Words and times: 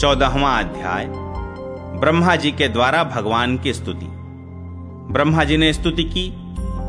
चौदहवा 0.00 0.58
अध्याय। 0.58 1.06
ब्रह्मा 2.00 2.36
जी 2.36 2.50
के 2.50 2.68
द्वारा 2.68 3.04
भगवान 3.04 3.58
की 3.58 3.72
स्तुति। 3.74 4.06
ब्रह्मा 5.12 5.44
जी 5.44 5.56
ने 5.56 5.72
स्तुति 5.72 6.04
की, 6.04 6.32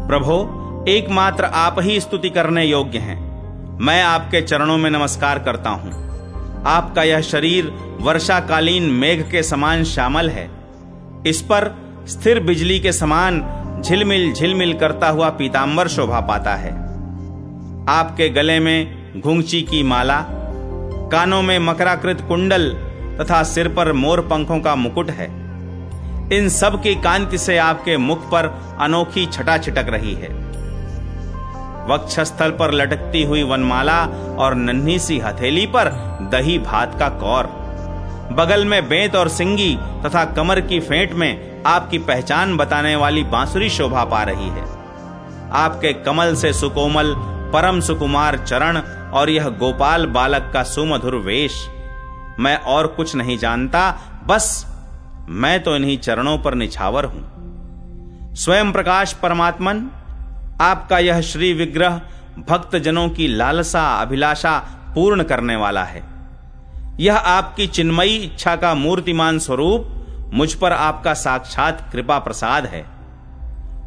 प्रभो, 0.08 0.86
एकमात्र 0.90 1.46
आप 1.46 1.76
ही 1.80 2.00
स्तुति 2.00 2.30
करने 2.30 2.66
योग्य 2.66 2.98
हैं। 2.98 3.18
मैं 3.82 4.04
आपके 4.04 4.42
चरणों 4.42 4.78
में 4.78 4.90
नमस्कार 4.90 5.40
करता 5.40 5.70
हूँ। 5.70 5.92
आपका 6.66 7.04
यह 7.04 7.22
शरीर 7.22 7.66
वर्षाकालीन 8.02 8.84
मेघ 8.84 9.32
के 9.32 9.44
समान 9.44 9.84
श्यामल 9.84 10.30
है। 10.30 10.50
इस 11.28 11.42
पर 11.42 11.76
स्थिर 12.08 12.40
बिजली 12.40 12.80
के 12.80 12.92
समान 12.92 13.46
झिलमिल 13.86 14.34
झिलमिल 14.34 14.74
करता 14.74 15.10
हुआ 15.10 15.30
पीताम्बर 15.30 15.88
शोभा 15.88 16.20
पाता 16.20 16.56
है। 16.56 16.72
आपके 17.90 18.30
गले 18.30 18.60
में 18.60 18.98
घुंगची 19.22 19.62
की 19.62 19.84
माला, 19.84 20.26
कानों 21.12 21.42
में 21.42 21.60
मकराकृत 21.60 22.22
कुंडल 22.28 22.78
तथा 23.22 23.44
सिर 23.44 23.68
पर 23.68 23.92
मोर 23.92 24.22
पंखों 24.22 24.60
का 24.60 24.76
मुकुट 24.76 25.10
है। 25.10 25.28
इन 26.34 26.50
सब 26.50 26.82
की 26.84 26.96
कांति 26.96 27.38
से 27.38 27.58
आपके 27.58 27.98
मुख 27.98 28.30
पर 28.32 28.46
अनोखी 28.82 29.26
छटा 29.26 29.58
छिटक 29.58 29.86
रही 29.90 30.14
है। 30.14 30.30
वक्षस्थल 31.88 32.52
पर 32.52 32.72
लटकती 32.72 33.24
हुई 33.24 33.44
वनमाला 33.44 34.02
और 34.38 34.56
नन्ही 34.56 35.00
सी 35.00 35.20
हथेली 35.20 35.66
पर 35.66 35.90
दही 36.32 36.58
भात 36.60 37.00
का 37.00 37.10
कौर। 37.10 37.48
बगल 38.34 38.66
में 38.66 38.90
बेंत 38.90 39.16
और 39.16 39.30
सिंगी 39.30 39.76
तथा 40.06 40.26
कमर 40.26 40.62
की 40.62 40.80
फेंट 40.80 41.14
में 41.14 41.64
आपकी 41.66 41.98
पहचान 41.98 42.58
बताने 42.58 42.96
वाली 42.96 43.24
बांसुरी 43.24 43.70
शोभा 43.70 44.04
पा 44.04 44.24
रही 44.24 44.50
है। 44.50 44.66
आपके 45.54 45.94
कमल 45.94 46.36
से 46.36 46.54
सुकोमल 46.54 47.14
परम 47.54 47.80
सुकुमार 47.80 48.38
चरण 48.38 48.78
और 49.14 49.30
यह 49.30 49.48
गोपाल 49.50 50.06
बालक 50.06 50.52
का 50.54 50.64
सुमधुर 50.64 51.16
वेश। 51.16 51.68
मैं 52.40 52.58
और 52.58 52.88
कुछ 52.88 53.16
नहीं 53.16 53.38
जानता, 53.38 54.00
बस 54.28 54.66
मैं 55.30 55.64
तो 55.64 55.76
इन्हीं 55.76 55.98
चरणों 55.98 56.38
पर 56.38 56.54
निछावर 56.54 57.06
हूँ। 57.06 57.38
स्वयं 58.36 58.72
प्रकाश 58.72 59.14
परमात्मन, 59.14 59.90
आपका 60.62 61.00
यह 61.00 61.22
श्री 61.22 61.54
विग्रह 61.54 62.02
भक्त 62.50 62.76
जनों 62.76 63.10
की 63.10 63.28
लालसा, 63.28 64.02
अभिलाषा 64.02 64.60
पूर्ण 64.96 65.24
करने 65.24 65.56
वाला 65.56 65.84
है। 65.84 66.04
यह 67.00 67.16
आपकी 67.16 67.68
चिन्मयी 67.68 68.16
इच्छा 68.16 68.56
का 68.56 68.76
मूर्तिमान 68.76 69.40
स्वरूप 69.40 69.94
मुझ 70.34 70.54
पर 70.54 70.72
आपका 70.72 71.14
साक्षात 71.14 71.90
कृपा 71.92 72.20
प्रसाद 72.20 72.66
है। 72.66 72.86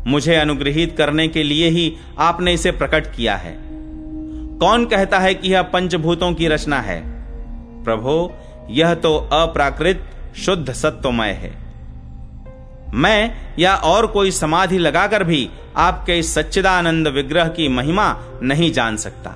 मुझे 0.06 0.36
अनुग्रहित 0.36 0.94
करने 0.98 1.28
के 1.28 1.42
लिए 1.42 1.68
ही 1.68 1.96
आपने 2.18 2.52
इसे 2.52 2.70
प्रकट 2.70 3.06
किया 3.14 3.36
है। 3.36 3.58
कौन 4.58 4.86
कहता 4.86 5.18
है 5.18 5.34
कि 5.34 5.52
यह 5.52 5.62
पंचभूतों 5.62 6.34
की 6.34 6.48
रचना 6.48 6.80
है? 6.80 7.09
प्रभो, 7.84 8.32
यह 8.70 8.94
तो 8.94 9.16
अप्राकृत 9.32 10.10
शुद्ध 10.36 10.72
सत्वमय 10.72 11.28
है। 11.28 11.70
मैं 12.94 13.34
या 13.58 13.74
और 13.74 14.06
कोई 14.06 14.30
समाधि 14.30 14.78
लगाकर 14.78 15.24
भी 15.24 15.50
आपके 15.76 16.18
इस 16.18 16.34
सच्चिदानंद 16.34 17.08
विग्रह 17.08 17.48
की 17.48 17.68
महिमा 17.68 18.16
नहीं 18.42 18.72
जान 18.72 18.96
सकता। 18.96 19.30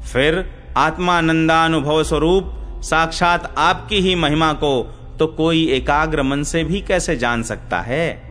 फिर 0.00 0.50
आत्मानंदानुभव 0.76 2.02
स्वरूप 2.02 2.54
साक्षात 2.82 3.54
आपकी 3.58 3.96
ही 3.96 4.14
महिमा 4.14 4.52
को 4.52 4.94
तो 5.18 5.26
कोई 5.26 5.68
एकाग्र 5.68 6.22
मन 6.22 6.42
से 6.42 6.64
भी 6.64 6.80
कैसे 6.80 7.16
जान 7.16 7.42
सकता 7.42 7.80
है? 7.80 8.28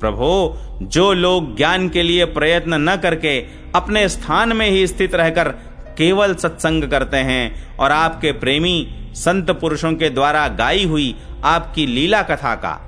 प्रभो, 0.00 0.58
जो 0.82 1.12
लोग 1.12 1.56
ज्ञान 1.56 1.88
के 1.88 2.02
लिए 2.02 2.24
प्रयत्न 2.24 2.74
न 2.74 2.96
करके 2.96 3.40
अपने 3.74 4.08
स्थान 4.08 4.52
में 4.52 4.70
ही 4.70 4.86
स्थित 4.86 5.14
रहकर 5.14 5.54
केवल 5.98 6.34
सत्संग 6.34 6.84
करते 6.84 7.16
हैं 7.16 7.76
और 7.76 7.92
आपके 7.92 8.32
प्रेमी 8.32 8.76
संत 9.16 9.50
पुरुषों 9.50 9.92
के 9.92 10.10
द्वारा 10.10 10.46
गाई 10.48 10.84
हुई 10.84 11.14
आपकी 11.44 11.86
लीला 11.86 12.22
कथा 12.22 12.54
का, 12.54 12.80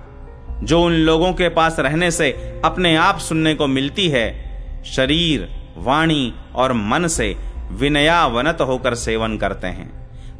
जो 0.62 0.82
उन 0.82 0.92
लोगों 0.92 1.32
के 1.32 1.48
पास 1.48 1.76
रहने 1.80 2.10
से 2.10 2.30
अपने 2.64 2.94
आप 2.96 3.18
सुनने 3.18 3.54
को 3.54 3.66
मिलती 3.66 4.08
है, 4.08 4.26
शरीर, 4.86 5.48
वाणी 5.76 6.32
और 6.54 6.72
मन 6.72 7.06
से 7.06 7.34
विनयावनत 7.72 8.60
होकर 8.60 8.94
सेवन 8.94 9.36
करते 9.36 9.66
हैं। 9.66 9.91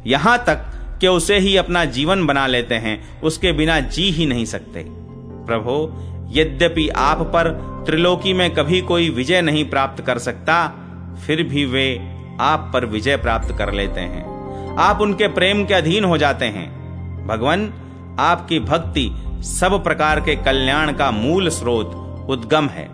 यहाँ 0.07 0.37
तक 0.47 0.65
कि 1.01 1.07
उसे 1.07 1.37
ही 1.37 1.55
अपना 1.57 1.85
जीवन 1.85 2.25
बना 2.25 2.45
लेते 2.47 2.75
हैं, 2.75 3.21
उसके 3.21 3.51
बिना 3.51 3.79
जी 3.79 4.09
ही 4.11 4.25
नहीं 4.25 4.45
सकते। 4.45 4.83
प्रभो, 5.47 5.77
यद्यपि 6.31 6.87
आप 6.89 7.21
पर 7.33 7.49
त्रिलोकी 7.85 8.33
में 8.33 8.49
कभी 8.53 8.81
कोई 8.81 9.09
विजय 9.09 9.41
नहीं 9.41 9.63
प्राप्त 9.69 10.03
कर 10.05 10.17
सकता, 10.17 10.67
फिर 11.27 11.43
भी 11.43 11.65
वे 11.65 11.87
आप 12.41 12.69
पर 12.73 12.85
विजय 12.85 13.17
प्राप्त 13.17 13.55
कर 13.57 13.73
लेते 13.73 13.99
हैं। 13.99 14.37
आप 14.77 15.01
उनके 15.01 15.27
प्रेम 15.27 15.65
के 15.65 15.73
अधीन 15.73 16.03
हो 16.03 16.17
जाते 16.17 16.45
हैं। 16.45 16.77
भगवान, 17.27 17.73
आपकी 18.19 18.59
भक्ति 18.59 19.11
सब 19.41 19.83
प्रकार 19.83 20.19
के 20.19 20.35
कल्याण 20.35 20.93
का 20.93 21.11
मूल 21.11 21.49
स्रोत 21.49 21.87
उद्गम 22.29 22.67
है। 22.67 22.89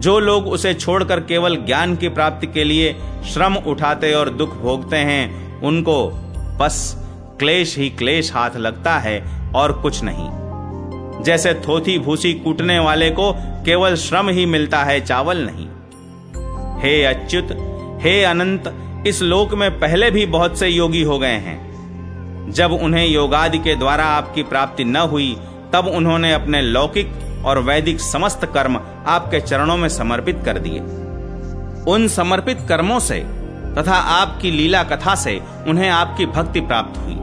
जो 0.00 0.18
लोग 0.18 0.46
उसे 0.46 0.74
छोड़कर 0.74 1.20
केवल 1.20 1.56
ज्ञान 1.56 1.96
की 1.96 2.08
प्राप्ति 2.08 2.46
के 2.46 2.64
लिए 2.64 2.96
श्रम 3.32 3.54
उठाते 3.54 4.12
और 4.12 4.30
दुख 4.30 4.56
भोगते 4.56 4.96
हैं, 4.96 5.58
उनको 5.60 6.10
बस 6.60 7.04
क्लेश 7.38 7.78
ही 7.78 7.90
क्लेश 7.90 8.34
हाथ 8.34 8.50
लगता 8.56 8.98
है 8.98 9.50
और 9.54 9.72
कुछ 9.72 10.00
नहीं। 10.04 10.28
जैसे 11.22 11.54
थोथी 11.54 11.98
भूसी 11.98 12.34
कूटने 12.34 12.78
वाले 12.78 13.10
को 13.10 13.32
केवल 13.38 13.94
श्रम 13.94 14.28
ही 14.28 14.46
मिलता 14.46 14.78
है, 14.78 15.00
चावल 15.00 15.48
नहीं। 15.50 15.66
हे 16.80 17.04
अच्युत 17.04 17.71
हे 18.02 18.24
अनंत, 18.24 18.74
इस 19.06 19.22
लोक 19.22 19.54
में 19.54 19.80
पहले 19.80 20.10
भी 20.10 20.26
बहुत 20.26 20.58
से 20.58 20.68
योगी 20.68 21.02
हो 21.02 21.18
गए 21.18 21.36
हैं। 21.36 22.52
जब 22.52 22.72
उन्हें 22.72 23.06
योगादि 23.06 23.58
के 23.58 23.74
द्वारा 23.74 24.04
आपकी 24.04 24.42
प्राप्ति 24.42 24.84
न 24.84 24.96
हुई, 24.96 25.36
तब 25.72 25.86
उन्होंने 25.86 26.32
अपने 26.32 26.62
लौकिक 26.62 27.12
और 27.44 27.58
वैदिक 27.58 28.00
समस्त 28.00 28.44
कर्म 28.44 28.80
आपके 29.06 29.40
चरणों 29.40 29.76
में 29.76 29.88
समर्पित 29.88 30.42
कर 30.44 30.58
दिए। 30.58 30.80
उन 31.92 32.08
समर्पित 32.08 32.58
कर्मों 32.68 32.98
से 33.00 33.20
तथा 33.78 33.94
आपकी 33.94 34.50
लीला 34.50 34.82
कथा 34.82 35.14
से 35.14 35.40
उन्हें 35.68 35.90
आपकी 35.90 36.26
भक्ति 36.26 36.60
प्राप्त 36.60 36.98
हुई। 36.98 37.14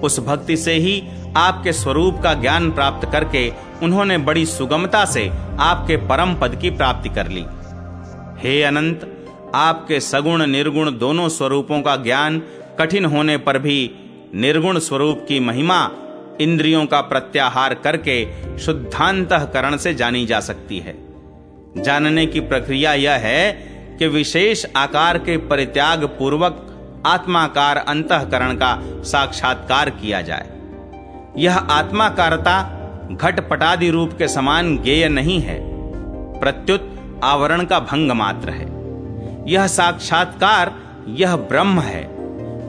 उस 0.00 0.20
भक्ति 0.20 0.56
से 0.56 0.72
ही 0.72 1.08
आपके 1.36 1.72
स्वरूप 1.72 2.20
का 2.22 2.34
ज्ञान 2.34 2.70
प्राप्त 2.70 3.12
करके 3.12 3.52
उन्होंने 3.82 4.18
बड़ी 4.18 4.46
सुगमता 4.46 5.04
से 5.04 5.32
आपके 5.60 5.96
परम 5.96 6.34
पद 6.34 6.56
की 6.56 6.70
प्राप्ति 6.70 7.08
कर 7.08 7.28
ली। 7.28 7.46
हे 8.42 8.62
अनंत 8.62 9.11
आपके 9.54 10.00
सगुण 10.00 10.46
निर्गुण 10.46 10.98
दोनों 10.98 11.28
स्वरूपों 11.28 11.82
का 11.82 11.96
ज्ञान 11.96 12.42
कठिन 12.78 13.04
होने 13.04 13.36
पर 13.36 13.58
भी 13.58 13.90
निर्गुण 14.34 14.78
स्वरूप 14.78 15.24
की 15.28 15.40
महिमा 15.40 15.90
इंद्रियों 16.40 16.86
का 16.86 17.00
प्रत्याहार 17.00 17.74
करके 17.74 18.26
शुद्धांतकरण 18.58 19.76
से 19.76 19.94
जानी 19.94 20.26
जा 20.26 20.40
सकती 20.40 20.78
है। 20.78 20.94
जानने 21.82 22.26
की 22.26 22.40
प्रक्रिया 22.40 22.94
यह 22.94 23.12
है 23.12 23.52
कि 23.98 24.06
विशेष 24.06 24.66
आकार 24.76 25.18
के 25.18 25.36
परित्याग 25.36 26.04
पूर्वक 26.04 26.68
आत्माकार 27.06 27.76
अंतकरण 27.76 28.54
का 28.54 28.82
साक्षात्कार 28.82 29.90
किया 29.90 30.20
जाए। 30.20 30.48
यह 31.36 31.56
आत्माकारता 31.56 32.78
घटपटादि 33.12 33.90
रूप 33.90 34.12
के 34.18 34.28
समान 34.28 34.78
गेय 34.78 35.08
नहीं 35.08 35.40
है। 35.40 35.60
प्रत्युत 36.40 37.20
आवरण 37.24 37.64
का 37.64 37.80
भंग 37.80 38.12
मात्र 38.12 38.50
है। 38.50 38.81
यह 39.46 39.66
साक्षात्कार, 39.66 40.74
यह 41.08 41.36
ब्रह्म 41.36 41.80
है। 41.80 42.02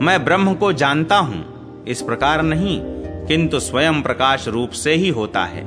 मैं 0.00 0.24
ब्रह्म 0.24 0.54
को 0.54 0.72
जानता 0.72 1.16
हूँ, 1.16 1.84
इस 1.88 2.02
प्रकार 2.02 2.42
नहीं, 2.42 2.80
किंतु 3.26 3.60
स्वयं 3.60 4.02
प्रकाश 4.02 4.48
रूप 4.48 4.70
से 4.70 4.94
ही 4.94 5.08
होता 5.08 5.44
है। 5.44 5.64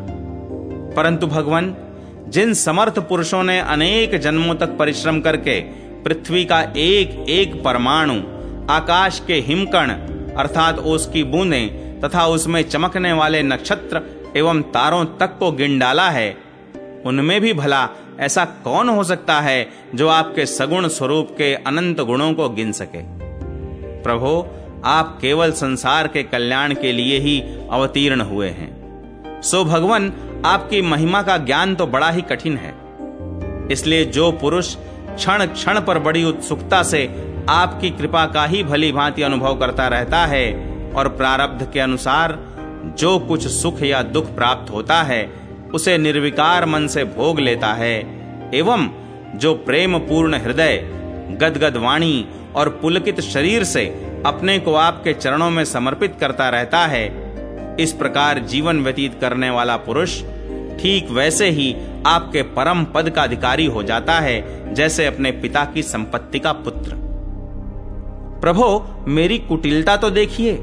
परंतु 0.94 1.28
भगवान, 1.28 1.76
जिन 2.30 2.54
समर्थ 2.54 3.00
पुरुषों 3.00 3.44
ने 3.44 3.60
अनेक 3.60 4.18
जन्मों 4.18 4.56
तक 4.56 4.78
परिश्रम 4.78 5.20
करके 5.20 5.62
पृथ्वी 6.04 6.46
का 6.46 6.62
एक 6.78 7.30
एक 7.30 7.64
परमाणु, 7.64 8.22
आकाश 8.70 9.24
के 9.28 9.36
हिमकण, 9.36 9.90
अर्थात 10.38 10.80
उसकी 10.80 11.24
बूंदें 11.24 12.02
तथा 12.02 12.28
उसमें 12.28 12.70
चमकने 12.70 13.14
वाले 13.14 13.44
नक्षत्र 13.44 14.02
एवं 14.38 14.62
तारों 14.62 15.06
तक 15.06 15.38
को 15.40 15.52
गिन 15.52 15.80
डाला 15.80 16.10
है, 16.10 16.38
उनमें 17.06 17.42
भी 17.42 17.54
भला 17.54 17.90
ऐसा 18.20 18.46
कौन 18.46 18.90
हो 18.90 19.04
सकता 19.04 19.40
है 19.40 19.70
जो 19.96 20.08
आपके 20.08 20.46
सगुण 20.46 20.88
स्वरूप 20.88 21.28
के 21.32 21.54
अनंत 21.56 22.02
गुणों 22.02 22.34
को 22.34 22.50
गिन 22.50 22.72
सके? 22.72 23.02
प्रभो, 24.04 24.56
आप 24.86 25.18
केवल 25.22 25.52
संसार 25.52 26.08
के 26.08 26.24
कल्याण 26.24 26.74
के 26.74 26.92
लिए 26.92 27.20
ही 27.20 27.40
अवतीर्ण 27.72 28.22
हुए 28.22 28.50
हैं। 28.50 29.42
सो 29.42 29.66
भगवान, 29.66 30.14
आपकी 30.46 30.82
महिमा 30.82 31.22
का 31.22 31.38
ज्ञान 31.38 31.76
तो 31.76 31.88
बड़ा 31.88 32.10
ही 32.10 32.22
कठिन 32.22 32.58
है। 32.58 32.74
इसलिए 33.72 34.06
जो 34.06 34.32
पुरुष 34.32 34.76
क्षण 35.10 35.46
क्षण 35.46 35.80
पर 35.82 36.00
बड़ी 36.00 36.24
उत्सुकता 36.24 36.84
से 36.84 37.24
आपकी 37.50 37.90
कृपा 37.90 38.26
का 38.26 38.46
ही 38.46 38.64
भली 38.64 38.92
भांति 38.92 39.22
अनुभव 39.22 39.60
करता 39.60 39.88
रहता 39.88 40.26
है 40.26 40.46
और 40.96 41.08
प्रारब्ध 41.08 41.72
के 41.74 41.80
अनुसार 41.80 42.40
जो 43.00 43.20
कुछ 43.20 43.48
सुख 43.48 43.82
या 43.84 44.02
दुख 44.04 44.36
प्राप्त 44.36 44.74
होता 44.74 45.04
है 45.04 45.47
उसे 45.74 45.98
निर्विकार 45.98 46.66
मन 46.66 46.88
से 46.88 47.04
भोग 47.04 47.40
लेता 47.40 47.68
है, 47.68 47.96
एवं 48.56 48.90
जो 49.36 49.54
प्रेम 49.56 49.98
पूर्ण 49.98 50.36
हृदय, 50.36 50.78
गदगद 51.42 51.78
वाणी 51.78 52.28
और 52.56 52.70
पुलकित 52.70 53.22
शरीर 53.22 53.64
से 53.64 53.86
अपने 54.26 54.60
को 54.60 54.74
आपके 54.74 55.14
चरणों 55.14 55.50
में 55.50 55.66
समर्पित 55.66 56.18
करता 56.20 56.50
रहता 56.50 56.86
है, 56.86 57.06
इस 57.80 57.94
प्रकार 57.94 58.40
जीवन 58.40 58.80
व्यतीत 58.80 59.18
करने 59.22 59.50
वाला 59.50 59.78
पुरुष 59.78 60.22
ठीक 60.82 61.10
वैसे 61.12 61.50
ही 61.50 61.76
आपके 62.08 62.42
परम 62.42 62.84
पद 62.84 63.10
का 63.10 63.24
अधिकारी 63.24 63.66
हो 63.66 63.84
जाता 63.84 64.20
है, 64.20 64.74
जैसे 64.74 65.06
अपने 65.06 65.32
पिता 65.32 65.66
की 65.66 65.84
संपत्ति 65.84 66.40
का 66.40 66.52
पुत्र। 66.52 66.96
प्रभो, 68.42 68.96
मेरी 69.08 69.38
कुटिलता 69.40 69.96
तो 69.98 70.10
देखिए। 70.10 70.56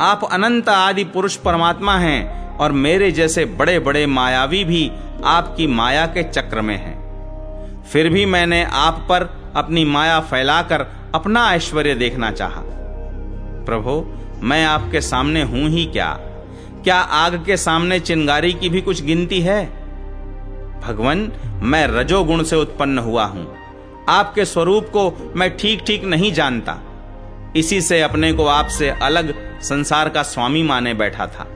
आप 0.00 0.28
अनंत 0.32 0.68
आदि 0.68 1.04
पुरुष 1.04 1.36
परमात्मा 1.36 1.96
हैं 1.98 2.41
और 2.62 2.72
मेरे 2.72 3.10
जैसे 3.12 3.44
बड़े 3.44 3.78
बड़े 3.78 4.06
मायावी 4.06 4.64
भी 4.64 4.90
आपकी 5.24 5.66
माया 5.66 6.06
के 6.06 6.22
चक्र 6.22 6.60
में 6.60 6.76
हैं। 6.76 7.82
फिर 7.82 8.08
भी 8.08 8.26
मैंने 8.26 8.64
आप 8.64 9.06
पर 9.08 9.52
अपनी 9.56 9.84
माया 9.84 10.20
फैलाकर 10.20 10.86
अपना 11.14 11.54
ऐश्वर्य 11.54 11.94
देखना 11.94 12.30
चाहा। 12.30 12.62
प्रभु, 13.66 14.04
मैं 14.46 14.64
आपके 14.64 15.00
सामने 15.00 15.42
हूँ 15.42 15.68
ही 15.68 15.84
क्या? 15.84 16.12
क्या 16.84 16.96
आग 16.96 17.44
के 17.46 17.56
सामने 17.56 18.00
चिंगारी 18.00 18.52
की 18.52 18.68
भी 18.68 18.80
कुछ 18.80 19.02
गिनती 19.02 19.40
है? 19.40 19.64
भगवान, 20.80 21.32
मैं 21.62 21.86
रजोगुण 21.86 22.42
से 22.42 22.56
उत्पन्न 22.56 22.98
हुआ 22.98 23.24
हूँ। 23.24 23.56
आपके 24.08 24.44
स्वरूप 24.44 24.84
को 24.84 25.32
मैं 25.36 25.56
ठीक 25.56 25.82
ठीक 25.86 26.04
नहीं 26.04 26.32
जानता। 26.32 26.78
इसी 27.56 27.80
से 27.80 28.00
अपने 28.02 28.32
को 28.32 28.46
आपसे 28.46 28.90
अलग 28.90 29.34
संसार 29.62 30.08
का 30.08 30.22
स्वामी 30.22 30.62
माने 30.62 30.94
बैठा 30.94 31.26
था। 31.26 31.46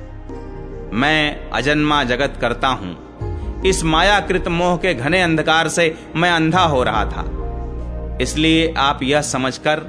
मैं 0.96 1.50
अजन्मा 1.50 2.04
जगत 2.04 2.38
करता 2.40 2.68
हूँ। 2.68 3.62
इस 3.62 3.84
मायाकृत 3.84 4.48
मोह 4.48 4.76
के 4.76 4.94
घने 4.94 5.22
अंधकार 5.22 5.68
से 5.68 5.98
मैं 6.16 6.30
अंधा 6.30 6.62
हो 6.62 6.82
रहा 6.82 7.04
था। 7.04 8.18
इसलिए 8.20 8.74
आप 8.78 9.02
यह 9.02 9.20
समझकर 9.20 9.80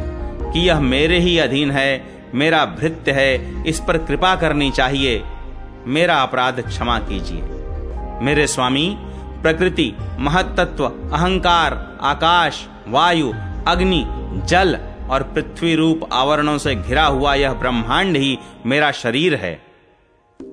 कि 0.54 0.59
यह 0.59 0.80
मेरे 0.80 1.19
ही 1.19 1.38
अधीन 1.39 1.71
है, 1.71 2.04
मेरा 2.36 2.65
भृत्य 2.65 3.12
है, 3.12 3.63
इस 3.63 3.80
पर 3.80 3.98
कृपा 3.98 4.36
करनी 4.36 4.71
चाहिए, 4.71 5.24
मेरा 5.86 6.15
अपराध 6.15 6.62
क्षमा 6.62 7.00
कीजिए। 7.00 7.42
मेरे 8.25 8.48
स्वामी, 8.48 8.98
प्रकृति 9.42 9.94
महत्त्व 10.19 10.86
अहंकार, 10.86 11.98
आकाश, 12.01 12.68
वायु, 12.88 13.33
अग्नि, 13.68 14.03
जल 14.48 14.77
और 15.10 15.24
पृथ्वी 15.24 15.75
रूप 15.75 16.10
आवरणों 16.13 16.57
से 16.57 16.75
घिरा 16.75 17.06
हुआ 17.06 17.33
यह 17.33 17.53
ब्रह्मांड 17.53 18.18
ही 18.18 18.38
मेरा 18.65 18.92
शरीर 18.92 19.36
है। 19.36 19.67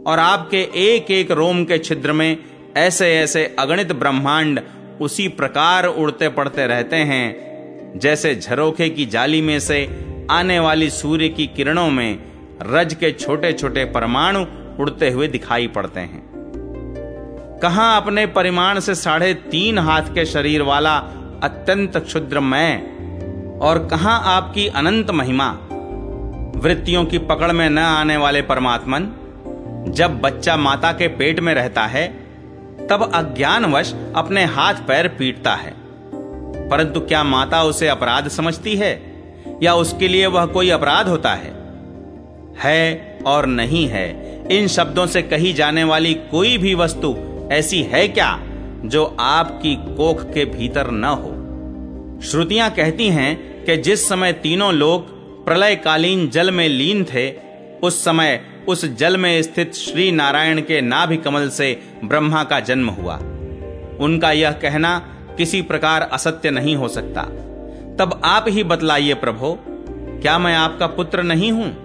और 0.07 0.19
आपके 0.19 0.63
एक 0.75 1.11
एक 1.11 1.31
रोम 1.31 1.65
के 1.65 1.79
छिद्र 1.79 2.13
में 2.13 2.37
ऐसे 2.77 3.15
ऐसे 3.17 3.57
अगणित 3.59 3.93
ब्रह्मांड 3.93 4.61
उसी 5.01 5.29
प्रकार 5.29 5.87
उड़ते 5.87 6.29
पड़ते 6.29 6.67
रहते 6.67 6.97
हैं, 6.97 7.99
जैसे 7.99 8.35
झरोखे 8.35 8.89
की 8.89 9.07
जाली 9.07 9.43
में 9.43 9.59
से 9.61 9.79
आने 10.31 10.59
वाली 10.59 10.91
सूर्य 10.91 11.29
की 11.29 11.47
किरणों 11.47 11.91
में 11.91 12.19
रज 12.63 12.95
के 12.95 13.11
छोटे 13.13 13.53
छोटे 13.53 13.85
परमाणु 13.85 14.45
उड़ते 14.81 15.11
हुए 15.11 15.29
दिखाई 15.29 15.67
पड़ते 15.67 16.01
हैं। 16.01 16.23
कहा 17.63 17.97
अपने 17.97 18.27
परिमाण 18.27 18.81
से 18.81 18.95
साढ़े 18.95 19.35
तीन 19.35 19.79
हाथ 19.79 20.03
के 20.03 20.25
शरीर 20.25 20.63
वाला 20.63 20.97
अत्यंत 21.43 21.97
क्षुद्र 21.97 22.41
मैं 22.41 23.59
और 23.59 23.87
कहा 23.87 24.11
आपकी 24.11 24.67
अनंत 24.67 25.11
महिमा, 25.11 25.51
वृत्तियों 26.57 27.05
की 27.05 27.19
पकड़ 27.19 27.53
में 27.53 27.71
न 27.71 27.79
आने 27.79 28.17
वाले 28.17 28.43
परमात्मन? 28.43 29.11
जब 29.89 30.21
बच्चा 30.21 30.57
माता 30.57 30.93
के 30.93 31.09
पेट 31.09 31.41
में 31.41 31.55
रहता 31.55 31.85
है, 31.85 32.09
तब 32.91 33.11
अज्ञानवश 33.15 33.95
अपने 34.17 34.45
हाथ 34.45 34.75
पैर 34.75 35.09
पीटता 35.09 35.55
है। 35.55 35.75
परंतु 36.69 37.01
क्या 37.01 37.25
माता 37.25 37.63
उसे 37.63 37.89
अपराध 37.89 38.29
समझती 38.29 38.77
है? 38.77 39.03
या 39.63 39.75
उसके 39.75 40.09
लिए 40.09 40.27
वह 40.27 40.47
कोई 40.47 40.71
अपराध 40.71 41.09
होता 41.09 41.35
है? 41.35 41.55
है 42.59 43.19
और 43.27 43.47
नहीं 43.47 43.89
है, 43.89 44.35
इन 44.59 44.69
शब्दों 44.69 45.07
से 45.07 45.23
कही 45.23 45.53
जाने 45.53 45.85
वाली 45.85 46.15
कोई 46.15 46.59
भी 46.59 46.75
वस्तु 46.75 47.17
ऐसी 47.53 47.83
है 47.83 48.09
क्या, 48.09 48.41
जो 48.85 49.17
आपकी 49.21 49.75
कोख 49.75 50.33
के 50.33 50.45
भीतर 50.45 50.91
न 50.91 51.05
हो? 51.05 51.31
श्रुतियाँ 52.23 52.71
कहती 52.71 53.09
हैं 53.09 53.65
कि 53.65 53.77
जिस 53.77 54.09
समय 54.09 54.33
तीनों 54.33 54.75
लोग 54.75 55.07
प्रलयकालीन 55.45 56.29
जल 56.29 56.51
में 56.51 56.69
लीन 56.69 57.05
थे, 57.05 57.35
उस 57.83 58.05
समय 58.05 58.54
उस 58.69 58.85
जल 58.85 59.17
में 59.17 59.43
स्थित 59.43 59.75
श्री 59.75 60.13
नारायण 60.13 60.61
के 60.61 60.81
नाभि 60.81 61.17
कमल 61.17 61.49
से 61.49 61.83
ब्रह्मा 62.05 62.45
का 62.45 62.61
जन्म 62.61 62.89
हुआ। 62.89 63.17
उनका 64.01 64.33
यह 64.33 64.53
कहना 64.53 64.99
किसी 65.39 65.63
प्रकार 65.63 66.03
असत्य 66.03 66.51
नहीं 66.51 66.77
हो 66.77 66.89
सकता। 66.89 67.23
तब 67.99 68.21
आप 68.25 68.45
ही 68.49 68.65
बतलाइए, 68.65 69.15
प्रभो, 69.15 69.59
क्या 70.23 70.39
मैं 70.39 70.57
आपका 70.57 70.87
पुत्र 70.87 71.23
नहीं 71.23 71.53
हूँ? 71.53 71.77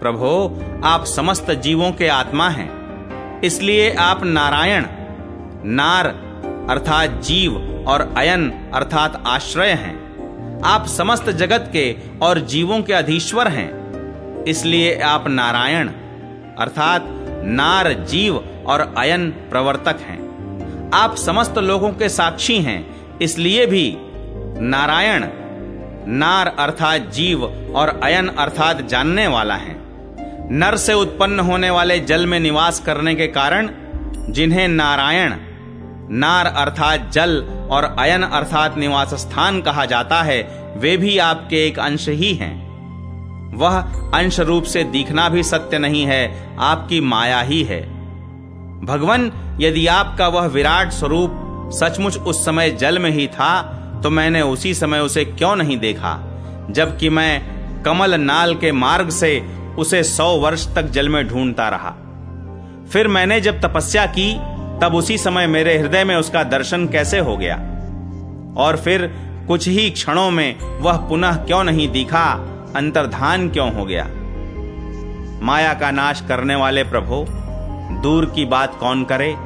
प्रभो, 0.00 0.62
आप 0.84 1.04
समस्त 1.04 1.50
जीवों 1.50 1.92
के 1.92 2.08
आत्मा 2.08 2.48
हैं। 2.48 2.84
इसलिए 3.40 3.94
आप 3.94 4.24
नारायण, 4.24 4.86
नार 5.64 6.06
अर्थात 6.70 7.10
जीव 7.10 7.84
और 7.88 8.14
अयन 8.16 8.70
अर्थात 8.74 9.22
आश्रय 9.26 9.70
हैं। 9.70 10.04
आप 10.62 10.86
समस्त 10.86 11.30
जगत 11.30 11.70
के 11.72 11.96
और 12.22 12.40
जीवों 12.40 12.82
के 12.82 12.92
अधीश्वर 12.92 13.48
हैं। 13.48 13.83
इसलिए 14.48 14.98
आप 15.00 15.28
नारायण, 15.28 15.88
अर्थात 16.58 17.04
नार 17.44 17.92
जीव 17.92 18.36
और 18.66 18.80
अयन 18.98 19.30
प्रवर्तक 19.50 20.00
हैं। 20.00 20.90
आप 20.94 21.14
समस्त 21.16 21.58
लोगों 21.58 21.90
के 21.90 22.08
साक्षी 22.08 22.60
हैं, 22.62 22.84
इसलिए 23.18 23.66
भी 23.66 23.96
नारायण, 24.60 25.26
नार 26.08 26.54
अर्थात 26.58 27.10
जीव 27.12 27.44
और 27.76 28.00
अयन 28.04 28.28
अर्थात 28.28 28.82
जानने 28.82 29.26
वाला 29.26 29.54
है। 29.54 29.76
नर 30.50 30.76
से 30.76 30.92
उत्पन्न 30.92 31.40
होने 31.40 31.70
वाले 31.70 31.98
जल 32.00 32.26
में 32.26 32.38
निवास 32.40 32.80
करने 32.80 33.14
के 33.14 33.26
कारण 33.26 33.68
जिन्हें 34.28 34.68
नारायण, 34.68 35.34
नार 36.10 36.46
अर्थात 36.46 37.10
जल 37.12 37.40
और 37.70 37.84
अयन 37.98 38.22
अर्थात 38.22 38.76
निवास 38.78 39.14
स्थान 39.14 39.60
कहा 39.62 39.84
जाता 39.84 40.22
है, 40.22 40.42
वे 40.76 40.96
भी 40.96 41.18
आपके 41.18 41.66
एक 41.66 41.78
अंश 41.78 42.08
ही 42.08 42.34
हैं। 42.34 42.63
वह 43.54 43.78
अंश 44.14 44.40
रूप 44.40 44.64
से 44.64 44.84
दिखना 44.84 45.28
भी 45.28 45.42
सत्य 45.42 45.78
नहीं 45.78 46.04
है, 46.04 46.56
आपकी 46.60 47.00
माया 47.00 47.40
ही 47.40 47.62
है। 47.62 47.80
भगवान, 48.84 49.30
यदि 49.60 49.86
आपका 49.86 50.28
वह 50.28 50.46
विराट 50.46 50.90
स्वरूप 50.90 51.40
सचमुच 51.74 52.16
उस 52.16 52.44
समय 52.44 52.70
जल 52.70 52.98
में 52.98 53.10
ही 53.10 53.26
था 53.26 53.80
तो 54.02 54.10
मैंने 54.10 54.40
उसी 54.42 54.74
समय 54.74 54.98
उसे 54.98 55.24
क्यों 55.24 55.56
नहीं 55.56 55.78
देखा? 55.78 56.18
जबकि 56.70 57.08
मैं 57.08 57.82
कमल 57.82 58.14
नाल 58.14 58.54
के 58.54 58.72
मार्ग 58.72 59.10
से 59.10 59.38
उसे 59.78 60.02
सौ 60.02 60.36
वर्ष 60.36 60.74
तक 60.74 60.82
जल 60.82 61.08
में 61.08 61.28
ढूंढता 61.28 61.68
रहा। 61.68 61.90
फिर 62.92 63.08
मैंने 63.08 63.40
जब 63.40 63.60
तपस्या 63.60 64.06
की, 64.06 64.32
तब 64.82 64.94
उसी 64.94 65.18
समय 65.18 65.46
मेरे 65.46 65.78
हृदय 65.78 66.04
में 66.04 66.16
उसका 66.16 66.42
दर्शन 66.42 66.86
कैसे 66.86 67.18
हो 67.18 67.36
गया? 67.36 67.56
और 68.56 68.76
फिर 68.84 69.06
कुछ 69.48 69.68
ही 69.68 69.90
क्षणों 69.90 70.30
में 70.30 70.80
वह 70.80 70.96
पुनः 70.96 71.36
क्यों 71.36 71.64
नहीं 71.64 71.88
दिखा? 71.88 72.34
अंतर्धान 72.76 73.48
क्यों 73.50 73.74
हो 73.74 73.84
गया? 73.84 74.08
माया 75.44 75.74
का 75.74 75.90
नाश 75.90 76.20
करने 76.20 76.54
वाले 76.54 76.84
प्रभु, 76.84 77.26
दूर 78.02 78.32
की 78.34 78.44
बात 78.44 78.74
कौन 78.80 79.04
करे? 79.04 79.36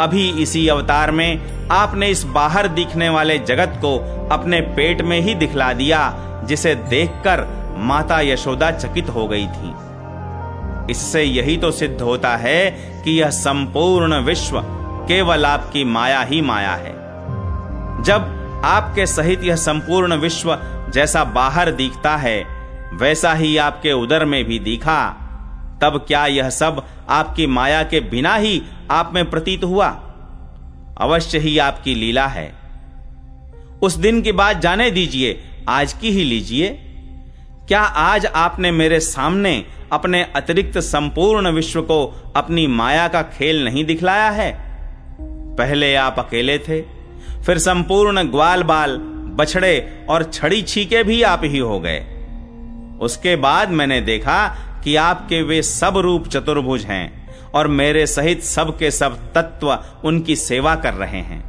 अभी 0.00 0.42
इसी 0.42 0.68
अवतार 0.68 1.10
में 1.10 1.40
आपने 1.70 2.08
इस 2.08 2.24
बाहर 2.24 2.68
दिखने 2.68 3.08
वाले 3.08 3.38
जगत 3.38 3.72
को 3.76 3.98
अपने 4.28 4.60
पेट 4.60 5.02
में 5.02 5.20
ही 5.20 5.34
दिखला 5.34 5.72
दिया, 5.72 6.14
जिसे 6.44 6.74
देखकर 6.74 7.46
माता 7.78 8.20
यशोदा 8.20 8.70
चकित 8.70 9.08
हो 9.08 9.28
गई 9.28 9.46
थी। 9.46 9.74
इससे 10.90 11.22
यही 11.22 11.56
तो 11.56 11.70
सिद्ध 11.70 12.02
होता 12.02 12.36
है 12.36 12.70
कि 13.04 13.20
यह 13.20 13.30
संपूर्ण 13.30 14.20
विश्व 14.20 14.60
केवल 15.08 15.46
आपकी 15.46 15.84
माया 15.84 16.20
ही 16.20 16.40
माया 16.40 16.72
है। 16.72 16.92
जब 18.02 18.32
आपके 18.64 19.06
सहित 19.06 19.44
यह 19.44 19.56
संपूर्ण 19.56 20.14
विश्व 20.14 20.58
जैसा 20.94 21.24
बाहर 21.24 21.70
दिखता 21.70 22.16
है 22.16 22.55
वैसा 22.94 23.32
ही 23.32 23.56
आपके 23.56 23.92
उदर 23.92 24.24
में 24.24 24.44
भी 24.44 24.58
दिखा। 24.58 25.22
तब 25.82 26.04
क्या 26.08 26.26
यह 26.26 26.50
सब 26.50 26.86
आपकी 27.08 27.46
माया 27.46 27.82
के 27.82 28.00
बिना 28.00 28.34
ही 28.34 28.62
आप 28.90 29.10
में 29.14 29.30
प्रतीत 29.30 29.64
हुआ? 29.64 29.88
अवश्य 31.00 31.38
ही 31.38 31.58
आपकी 31.58 31.94
लीला 31.94 32.26
है। 32.26 32.54
उस 33.82 33.94
दिन 33.94 34.22
की 34.22 34.32
बात 34.32 34.60
जाने 34.60 34.90
दीजिए, 34.90 35.40
आज 35.68 35.92
की 35.92 36.10
ही 36.10 36.24
लीजिए। 36.24 36.68
क्या 37.68 37.80
आज 37.80 38.26
आपने 38.26 38.70
मेरे 38.70 39.00
सामने 39.00 39.64
अपने 39.92 40.22
अतिरिक्त 40.36 40.78
संपूर्ण 40.78 41.50
विश्व 41.50 41.82
को 41.82 42.32
अपनी 42.36 42.66
माया 42.66 43.08
का 43.08 43.22
खेल 43.22 43.64
नहीं 43.64 43.84
दिखलाया 43.84 44.30
है? 44.30 44.66
पहले 45.56 45.94
आप 45.94 46.18
अकेले 46.18 46.58
थे, 46.58 46.82
फिर 47.42 47.58
संपूर्ण 47.58 48.22
ग्वाल 48.22 48.62
बाल 48.62 48.96
बछड़े 49.36 50.06
और 50.08 50.22
छड़ी 50.24 50.62
छीके 50.62 51.02
भी 51.02 51.22
आप 51.22 51.40
ही 51.44 51.58
हो 51.58 51.80
गए। 51.80 52.15
उसके 53.00 53.36
बाद 53.36 53.70
मैंने 53.70 54.00
देखा 54.00 54.46
कि 54.84 54.96
आपके 54.96 55.42
वे 55.42 55.62
सब 55.62 55.96
रूप 55.96 56.28
चतुर्भुज 56.28 56.84
हैं 56.84 57.28
और 57.54 57.68
मेरे 57.68 58.06
सहित 58.06 58.42
सब 58.42 58.78
के 58.78 58.90
सब 58.90 59.32
तत्व 59.32 59.78
उनकी 60.04 60.36
सेवा 60.36 60.74
कर 60.74 60.94
रहे 60.94 61.20
हैं। 61.20 61.44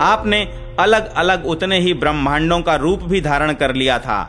आपने 0.00 0.42
अलग 0.78 1.12
अलग 1.14 1.46
उतने 1.46 1.78
ही 1.78 1.94
ब्रह्मांडों 1.94 2.60
का 2.62 2.74
रूप 2.74 3.02
भी 3.02 3.20
धारण 3.20 3.52
कर 3.52 3.74
लिया 3.74 3.98
था, 3.98 4.22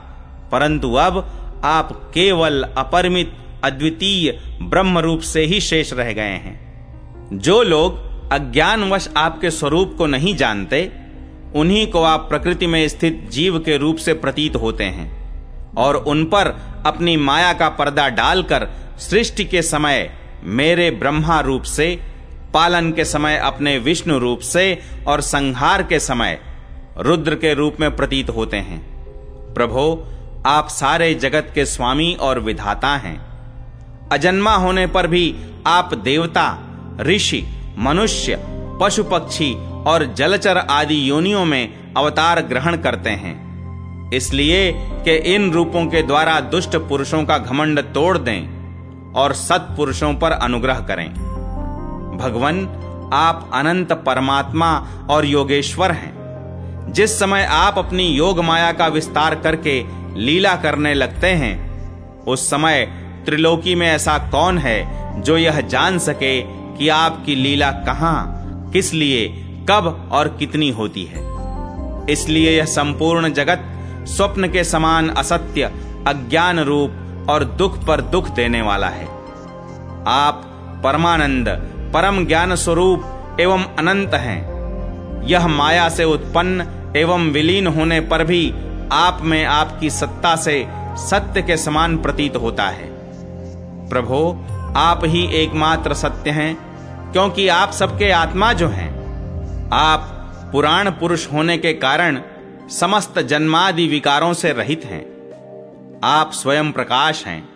परंतु 0.51 0.93
अब 0.93 1.17
आप 1.63 2.11
केवल 2.13 2.63
अपरिमित 2.77 3.33
अद्वितीय 3.63 4.31
ब्रह्म 4.61 4.99
रूप 4.99 5.19
से 5.19 5.41
ही 5.41 5.59
शेष 5.59 5.93
रह 5.93 6.11
गए 6.13 6.37
हैं। 6.37 7.29
जो 7.33 7.63
लोग 7.63 8.05
अज्ञानवश 8.31 9.09
आपके 9.17 9.51
स्वरूप 9.51 9.95
को 9.97 10.05
नहीं 10.05 10.35
जानते, 10.35 10.91
उन्हीं 11.55 11.87
को 11.87 12.03
आप 12.03 12.29
प्रकृति 12.29 12.67
में 12.67 12.87
स्थित 12.87 13.27
जीव 13.31 13.59
के 13.59 13.77
रूप 13.77 13.97
से 13.97 14.13
प्रतीत 14.13 14.55
होते 14.55 14.83
हैं। 14.83 15.16
और 15.77 15.95
उन 15.95 16.25
पर 16.25 16.47
अपनी 16.85 17.17
माया 17.17 17.53
का 17.53 17.69
पर्दा 17.69 18.09
डालकर 18.09 18.67
सृष्टि 18.99 19.45
के 19.45 19.61
समय 19.61 20.11
मेरे 20.43 20.91
ब्रह्मा 20.91 21.39
रूप 21.39 21.63
से, 21.63 21.99
पालन 22.53 22.91
के 22.91 23.05
समय 23.05 23.37
अपने 23.37 23.77
विष्णु 23.77 24.17
रूप 24.17 24.39
से 24.39 24.79
और 25.07 25.21
संहार 25.21 25.83
के 25.83 25.99
समय 25.99 26.39
रुद्र 26.97 27.35
के 27.35 27.53
रूप 27.53 27.77
में 27.79 27.95
प्रतीत 27.95 28.29
होते 28.29 28.57
हैं। 28.57 28.79
प्रभो, 29.53 30.07
आप 30.45 30.67
सारे 30.67 31.13
जगत 31.13 31.51
के 31.55 31.65
स्वामी 31.65 32.17
और 32.21 32.39
विधाता 32.39 32.95
हैं। 32.95 33.27
अजन्मा 34.11 34.55
होने 34.55 34.87
पर 34.87 35.07
भी 35.07 35.35
आप 35.67 35.93
देवता, 35.93 36.57
ऋषि, 37.01 37.45
मनुष्य 37.77 38.39
पशु 38.81 39.03
पक्षी 39.03 39.53
और 39.83 40.13
जलचर 40.13 40.57
आदि 40.57 41.09
योनियों 41.09 41.45
में 41.45 41.93
अवतार 41.97 42.41
ग्रहण 42.41 42.77
करते 42.77 43.09
हैं। 43.09 43.46
इसलिए 44.13 44.71
कि 44.73 45.15
इन 45.15 45.51
रूपों 45.51 45.85
के 45.85 46.01
द्वारा 46.03 46.39
दुष्ट 46.39 46.75
पुरुषों 46.75 47.23
का 47.23 47.37
घमंड 47.37 47.79
तोड़ 47.79 48.17
दें 48.17 48.57
और 49.13 49.33
सत्पुरुषों 49.33 50.13
पर 50.13 50.31
अनुग्रह 50.31 50.79
करें। 50.79 51.13
भगवान, 52.17 52.69
आप 53.13 53.51
अनंत 53.53 53.91
परमात्मा 53.91 54.87
और 55.09 55.25
योगेश्वर 55.25 55.91
हैं। 55.91 56.17
जिस 56.89 57.19
समय 57.19 57.43
आप 57.43 57.77
अपनी 57.77 58.07
योग 58.07 58.39
माया 58.39 58.71
का 58.71 58.87
विस्तार 58.87 59.35
करके 59.35 59.85
लीला 60.15 60.55
करने 60.55 60.93
लगते 60.93 61.27
हैं, 61.27 61.67
उस 62.23 62.49
समय 62.49 62.85
त्रिलोकी 63.25 63.75
में 63.75 63.87
ऐसा 63.87 64.17
कौन 64.17 64.57
है 64.57 65.07
जो 65.21 65.37
यह 65.37 65.61
जान 65.61 65.99
सके 65.99 66.41
कि 66.77 66.89
आपकी 66.89 67.35
लीला 67.35 67.71
कहाँ, 67.71 68.33
किस 68.73 68.93
लिए, 68.93 69.27
कब 69.69 70.09
और 70.11 70.27
कितनी 70.27 70.69
होती 70.69 71.03
है। 71.03 71.27
इसलिए 72.09 72.57
यह 72.57 72.65
संपूर्ण 72.65 73.33
जगत 73.33 73.73
स्वप्न 74.07 74.47
के 74.47 74.63
समान 74.63 75.09
असत्य 75.09 75.63
अज्ञान 76.07 76.59
रूप 76.59 77.25
और 77.29 77.43
दुख 77.43 77.85
पर 77.85 78.01
दुख 78.01 78.29
देने 78.29 78.61
वाला 78.61 78.87
है। 78.87 79.05
आप 80.07 80.43
परमानंद, 80.83 81.49
परम 81.93 82.25
ज्ञान 82.25 82.55
स्वरूप 82.55 83.37
एवं 83.39 83.63
अनंत 83.63 84.13
हैं। 84.13 84.57
यह 85.23 85.47
माया 85.47 85.89
से 85.89 86.03
उत्पन्न 86.03 86.67
एवं 86.97 87.31
विलीन 87.31 87.67
होने 87.67 87.99
पर 87.99 88.23
भी 88.23 88.53
आप 88.91 89.19
में 89.21 89.45
आपकी 89.45 89.89
सत्ता 89.89 90.35
से 90.35 90.67
सत्य 90.95 91.41
के 91.41 91.57
समान 91.57 91.97
प्रतीत 91.97 92.35
होता 92.35 92.63
है। 92.63 92.87
प्रभो, 93.89 94.45
आप 94.77 95.01
ही 95.03 95.25
एकमात्र 95.33 95.93
सत्य 95.93 96.31
हैं, 96.31 96.57
क्योंकि 97.11 97.47
आप 97.47 97.71
सबके 97.71 98.11
आत्मा 98.11 98.53
जो 98.53 98.67
हैं। 98.67 98.97
आप 99.73 99.99
पुराण 100.51 100.89
पुरुष 100.89 101.31
होने 101.33 101.57
के 101.57 101.73
कारण 101.73 102.21
समस्त 102.69 103.19
जन्मादि 103.19 103.87
विकारों 103.87 104.33
से 104.33 104.51
रहित 104.51 104.85
हैं। 104.85 105.05
आप 106.03 106.31
स्वयं 106.33 106.71
प्रकाश 106.71 107.25
हैं। 107.25 107.49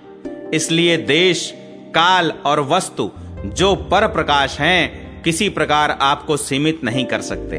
इसलिए 0.49 0.97
देश, 0.97 1.53
काल 1.89 2.33
और 2.45 2.59
वस्तु, 2.59 3.11
जो 3.45 3.75
पर 3.75 4.07
प्रकाश 4.07 4.59
हैं, 4.59 5.11
किसी 5.21 5.49
प्रकार 5.49 5.97
आपको 6.01 6.37
सीमित 6.37 6.81
नहीं 6.83 7.05
कर 7.05 7.21
सकते। 7.21 7.57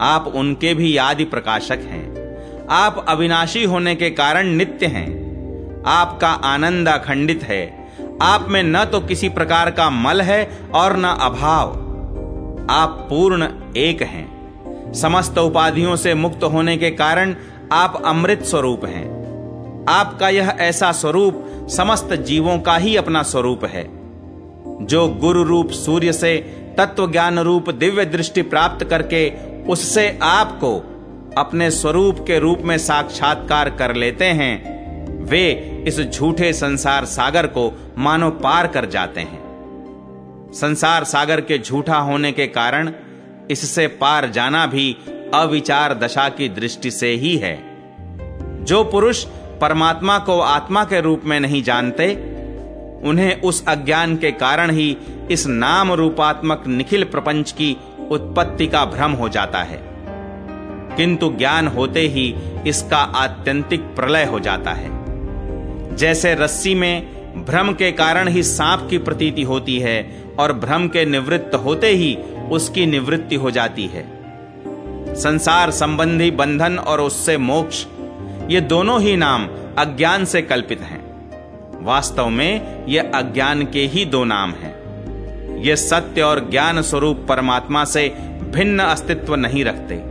आप 0.00 0.32
उनके 0.34 0.74
भी 0.74 0.96
आदि 0.96 1.24
प्रकाशक 1.24 1.78
हैं। 1.78 2.36
आप 2.70 3.06
अविनाशी 3.08 3.64
होने 3.64 3.94
के 3.94 4.10
कारण 4.10 4.46
नित्य 4.46 4.86
हैं। 4.86 5.20
आपका 5.86 6.28
आनंद 6.28 6.88
अखंडित 6.88 7.42
है। 7.42 7.92
आप 8.22 8.48
में 8.48 8.62
न 8.62 8.84
तो 8.84 9.00
किसी 9.00 9.28
प्रकार 9.28 9.70
का 9.70 9.90
मल 9.90 10.20
है 10.20 10.58
और 10.74 10.96
न 10.96 11.04
अभाव। 11.04 11.70
आप 12.70 13.06
पूर्ण 13.10 13.48
एक 13.76 14.02
हैं। 14.02 14.39
समस्त 14.94 15.38
उपाधियों 15.38 15.96
से 15.96 16.14
मुक्त 16.14 16.44
होने 16.44 16.76
के 16.76 16.90
कारण 16.90 17.34
आप 17.72 18.02
अमृत 18.06 18.42
स्वरूप 18.42 18.84
हैं। 18.84 19.20
आपका 19.88 20.28
यह 20.28 20.56
ऐसा 20.60 20.92
स्वरूप 20.92 21.46
समस्त 21.70 22.12
जीवों 22.12 22.58
का 22.58 22.76
ही 22.76 22.96
अपना 22.96 23.22
स्वरूप 23.22 23.64
है। 23.64 23.84
जो 24.86 25.08
गुरु 25.08 25.42
रूप 25.42 25.70
सूर्य 25.70 26.12
से, 26.12 26.36
तत्व 26.78 27.10
ज्ञान 27.12 27.38
रूप 27.38 27.70
दिव्य 27.70 28.04
दृष्टि 28.04 28.42
प्राप्त 28.42 28.84
करके 28.84 29.30
उससे 29.62 30.18
आपको 30.22 30.76
अपने 31.38 31.70
स्वरूप 31.70 32.18
के 32.26 32.38
रूप 32.38 32.58
में 32.60 32.78
साक्षात्कार 32.78 33.70
कर 33.70 33.94
लेते 33.94 34.24
हैं, 34.24 34.80
वे 35.24 35.50
इस 35.86 36.00
झूठे 36.00 36.52
संसार 36.52 37.04
सागर 37.04 37.46
को 37.46 37.94
मानो 37.98 38.30
पार 38.30 38.66
कर 38.66 38.86
जाते 38.86 39.20
हैं। 39.20 40.50
संसार 40.52 41.04
सागर 41.04 41.40
के 41.40 41.58
झूठा 41.58 41.98
होने 41.98 42.32
के 42.32 42.46
कारण 42.46 42.92
इससे 43.50 43.86
पार 43.86 44.30
जाना 44.30 44.66
भी 44.66 44.96
अविचार 45.34 45.94
दशा 45.94 46.28
की 46.28 46.48
दृष्टि 46.48 46.90
से 46.90 47.10
ही 47.10 47.36
है। 47.36 47.62
जो 48.64 48.84
पुरुष 48.84 49.24
परमात्मा 49.60 50.18
को 50.18 50.40
आत्मा 50.40 50.84
के 50.84 51.00
रूप 51.00 51.22
में 51.24 51.40
नहीं 51.40 51.62
जानते, 51.62 52.14
उन्हें 53.04 53.40
उस 53.40 53.66
अज्ञान 53.68 54.16
के 54.16 54.30
कारण 54.30 54.70
ही 54.70 54.96
इस 55.30 55.46
नाम 55.46 55.92
रूपात्मक 55.92 56.64
निखिल 56.66 57.04
प्रपंच 57.04 57.52
की 57.52 57.76
उत्पत्ति 58.10 58.66
का 58.66 58.84
भ्रम 58.84 59.12
हो 59.12 59.28
जाता 59.28 59.62
है। 59.62 59.90
किंतु 60.96 61.32
ज्ञान 61.38 61.68
होते 61.68 62.00
ही 62.00 62.34
इसका 62.66 62.98
आत्यंतिक 62.98 63.80
प्रलय 63.80 64.24
हो 64.24 64.40
जाता 64.40 64.70
है। 64.70 65.00
जैसे 65.96 66.34
रस्सी 66.34 66.74
में 66.74 67.19
भ्रम 67.36 67.72
के 67.72 67.92
कारण 67.92 68.28
ही 68.28 68.42
सांप 68.42 68.86
की 68.90 68.98
प्रतीति 68.98 69.42
होती 69.42 69.78
है 69.78 70.24
और 70.38 70.52
भ्रम 70.52 70.88
के 70.88 71.04
निवृत्त 71.04 71.54
होते 71.54 71.86
ही 71.86 72.16
उसकी 72.50 72.86
निवृत्ति 72.86 73.36
हो 73.36 73.50
जाती 73.50 73.86
है। 73.86 74.20
संसार 75.14 75.70
संबंधी 75.70 76.30
बंधन 76.30 76.78
और 76.78 77.00
उससे 77.00 77.36
मोक्ष, 77.36 77.86
ये 78.50 78.60
दोनों 78.60 79.00
ही 79.00 79.16
नाम 79.16 79.48
अज्ञान 79.78 80.24
से 80.24 80.42
कल्पित 80.42 80.80
हैं। 80.80 81.84
वास्तव 81.84 82.28
में 82.28 82.86
ये 82.86 82.98
अज्ञान 82.98 83.62
के 83.62 83.86
ही 83.86 84.04
दो 84.04 84.24
नाम 84.24 84.50
हैं। 84.50 85.60
ये 85.62 85.76
सत्य 85.76 86.22
और 86.22 86.50
ज्ञान 86.50 86.82
स्वरूप 86.82 87.26
परमात्मा 87.28 87.84
से 87.84 88.08
भिन्न 88.42 88.80
अस्तित्व 88.80 89.34
नहीं 89.34 89.64
रखते। 89.64 90.02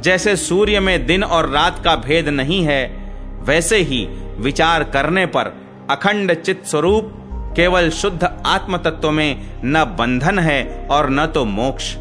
जैसे 0.00 0.36
सूर्य 0.36 0.80
में 0.80 1.06
दिन 1.06 1.24
और 1.24 1.48
रात 1.48 1.82
का 1.84 1.96
भेद 1.96 2.28
नहीं 2.28 2.64
है, 2.64 3.12
वैसे 3.42 3.76
ही 3.76 4.06
विचार 4.38 4.84
करने 4.84 5.26
पर 5.26 5.69
अखंड 5.90 6.34
चित 6.34 6.64
स्वरूप 6.64 7.12
केवल 7.56 7.90
शुद्ध 7.90 8.42
आत्म 8.46 8.76
तत्व 8.76 9.10
में 9.10 9.50
न 9.64 9.84
बंधन 9.84 10.38
है 10.38 10.88
और 10.90 11.10
न 11.10 11.26
तो 11.26 11.44
मोक्ष। 11.44 11.94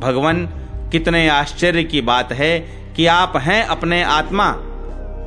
भगवान, 0.00 0.46
कितने 0.92 1.28
आश्चर्य 1.28 1.84
की 1.84 2.00
बात 2.00 2.32
है 2.32 2.58
कि 2.96 3.06
आप 3.06 3.32
हैं 3.36 3.64
अपने 3.64 4.02
आत्मा, 4.02 4.52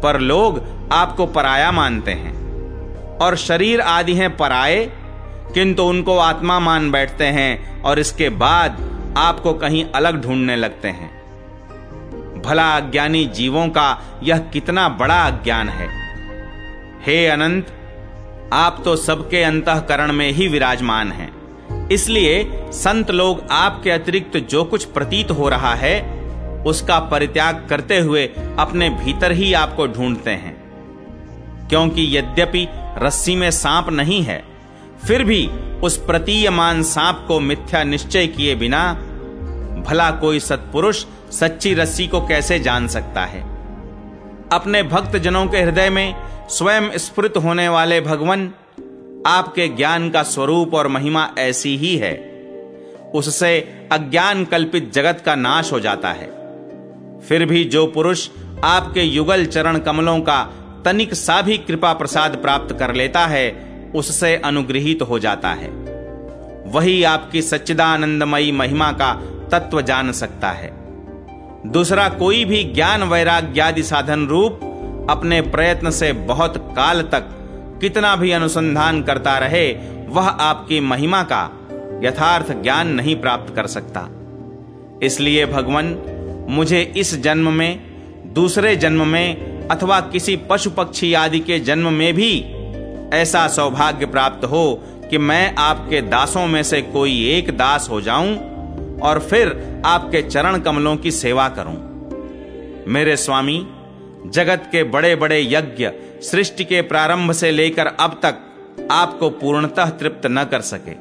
पर 0.04 0.20
लोग 0.20 0.62
आपको 0.92 1.26
पराया 1.26 1.72
मानते 1.72 2.12
हैं। 2.12 2.40
और 3.18 3.36
शरीर 3.36 3.82
आदि 3.82 4.14
हैं 4.14 4.38
पराए, 4.38 4.92
किंतु 5.54 5.84
उनको 5.84 6.18
आत्मा 6.18 6.60
मान 6.60 6.92
बैठते 6.92 7.26
हैं 7.26 7.82
और 7.82 8.00
इसके 8.00 8.30
बाद 8.30 8.78
आपको 9.18 9.54
कहीं 9.54 9.86
अलग 9.96 10.22
ढूँढने 10.22 10.56
लगते 10.56 10.88
हैं। 10.88 11.20
भला 12.42 12.78
अज्ञानी 12.78 13.26
जीवों 13.26 13.68
का 13.68 14.20
यह 14.24 14.38
कितना 14.38 14.90
बड़ा 14.90 15.28
अज्ञान 15.28 15.70
है। 15.70 15.99
हे 17.06 17.28
अनंत, 17.28 17.68
आप 18.54 18.82
तो 18.86 18.96
सबके 18.96 19.44
अंतकरण 19.44 20.12
में 20.12 20.32
ही 20.32 20.48
विराजमान 20.48 21.12
हैं। 21.12 21.90
इसलिए 21.90 22.50
संत 22.54 23.12
लोग 23.12 23.44
आपके 23.52 23.92
अतिरिक्त 23.92 24.38
जो 24.38 24.64
कुछ 24.64 24.86
प्रतीत 24.86 25.32
हो 25.32 25.50
रहा 25.50 25.74
है, 25.76 26.02
उसका 26.68 27.00
परित्याग 27.00 27.68
करते 27.70 27.98
हुए 28.00 28.28
अपने 28.60 28.90
भीतर 28.90 29.32
ही 29.32 29.54
आपको 29.54 29.88
ढूंढते 29.88 30.32
हैं। 30.32 30.56
क्योंकि 31.70 32.18
यद्यपि 32.18 32.68
रस्सी 32.98 33.36
में 33.36 33.52
सांप 33.52 33.90
नहीं 33.90 34.24
है, 34.24 34.44
फिर 35.08 35.24
भी 35.24 35.48
उस 35.84 35.98
प्रतीयमान 35.98 36.84
सांप 36.84 37.26
को 37.28 37.40
मिथ्या 37.40 37.84
निश्चय 37.84 38.28
किए 38.28 38.56
बिना 38.56 38.94
भला 39.88 40.12
कोई 40.12 40.40
सत्पुरुष 40.40 41.06
सच्ची 41.32 41.74
रस्सी 41.74 42.08
को 42.08 42.22
कैसे 42.22 42.60
जान 42.60 42.88
सकता 42.88 43.26
है? 43.26 43.42
अपने 44.52 44.84
भक्त 44.84 45.16
जनों 45.16 45.46
के 45.48 45.58
हृदय 45.58 45.90
में 45.90 46.16
स्वयं 46.50 46.98
स्फुरित 46.98 47.38
होने 47.38 47.70
वाले 47.70 48.02
भगवान, 48.02 48.54
आपके 49.28 49.68
ज्ञान 49.68 50.10
का 50.10 50.24
स्वरूप 50.24 50.74
और 50.74 50.88
महिमा 50.88 51.30
ऐसी 51.40 51.78
ही 51.78 51.98
है। 51.98 52.16
उससे 53.16 53.60
अज्ञान 53.92 54.46
कल्पित 54.46 54.94
जगत 54.94 55.24
का 55.26 55.36
नाश 55.36 55.72
हो 55.72 55.80
जाता 55.80 56.10
है। 56.10 56.28
फिर 57.20 57.46
भी 57.46 57.64
जो 57.64 57.88
पुरुष 57.88 58.30
आपके 58.64 59.02
युगल 59.02 59.46
चरण 59.46 59.78
कमलों 59.78 60.20
का 60.20 60.54
तनिक 60.86 61.14
सा 61.14 61.42
भी 61.42 61.58
कृपा 61.58 61.94
प्रसाद 61.94 62.36
प्राप्त 62.36 62.80
कर 62.80 62.94
लेता 62.94 63.26
है, 63.26 63.70
उससे 63.96 64.36
अनुग्रहित 64.36 65.02
हो 65.02 65.20
जाता 65.20 65.50
है। 65.50 65.70
वही 66.68 67.04
आपकी 67.04 67.42
सच्चिदानंदमयी 67.42 68.52
महिमा 68.52 68.92
का 68.92 69.14
तत्व 69.52 69.82
जान 69.82 70.12
सकता 70.12 70.50
है। 70.50 70.74
दूसरा 71.66 72.10
कोई 72.10 72.46
भी 72.46 72.64
ज्ञान 72.64 73.04
वैराग्यादि 73.04 73.84
साधन 73.84 74.28
रूप 74.28 74.60
अपने 75.10 75.42
प्रयत्न 75.42 75.92
से 75.92 76.14
बहुत 76.14 76.58
काल 76.76 77.02
तक 77.02 77.36
कितना 77.82 78.16
भी 78.16 78.32
अनुसंधान 78.32 79.02
करता 79.04 79.38
रहे, 79.38 79.72
वह 80.08 80.28
आपकी 80.28 80.80
महिमा 80.80 81.24
का 81.24 81.44
यथार्थ 82.04 82.52
ज्ञान 82.52 82.88
नहीं 82.88 83.16
प्राप्त 83.16 83.56
कर 83.56 83.68
सकता। 83.68 84.08
इसलिए 85.04 85.46
भगवान, 85.46 85.96
मुझे 86.50 86.82
इस 86.98 87.22
जन्म 87.22 87.54
में, 87.54 87.80
दूसरे 88.34 88.76
जन्म 88.76 89.08
में, 89.08 89.68
अथवा 89.68 90.00
किसी 90.00 90.36
पशु 90.50 90.70
पक्षी 90.70 91.14
आदि 91.14 91.40
के 91.40 91.60
जन्म 91.60 91.94
में 91.94 92.14
भी 92.14 92.32
ऐसा 93.14 93.48
सौभाग्य 93.48 94.06
प्राप्त 94.06 94.46
हो 94.46 94.84
कि 95.10 95.18
मैं 95.18 95.56
आपके 95.56 96.02
दासों 96.02 96.48
में 96.48 96.64
से 96.64 96.82
कोई 96.82 97.30
एक 97.30 97.50
दास 97.58 97.88
हो 97.90 98.02
जाऊँ 98.02 98.36
और 99.00 99.20
फिर 99.20 99.82
आपके 99.86 100.22
चरण 100.22 100.60
कमलों 100.60 100.96
की 100.98 101.12
सेवा 101.12 101.48
करूँ। 101.50 101.76
मेरे 102.88 103.16
स्वामी 103.18 103.58
जगत 104.28 104.70
के 104.72 104.84
बड़े 104.84 105.16
बड़े 105.16 105.48
यज्ञ 105.50 105.90
सृष्टि 106.22 106.64
के 106.64 106.82
प्रारंभ 106.82 107.32
से 107.32 107.52
लेकर 107.52 107.86
अब 107.86 108.20
तक 108.24 108.36
आपको 108.92 109.30
पूर्णतः 109.30 109.90
तृप्त 109.90 110.22
न 110.26 110.44
कर 110.44 110.62
सके। 110.62 110.92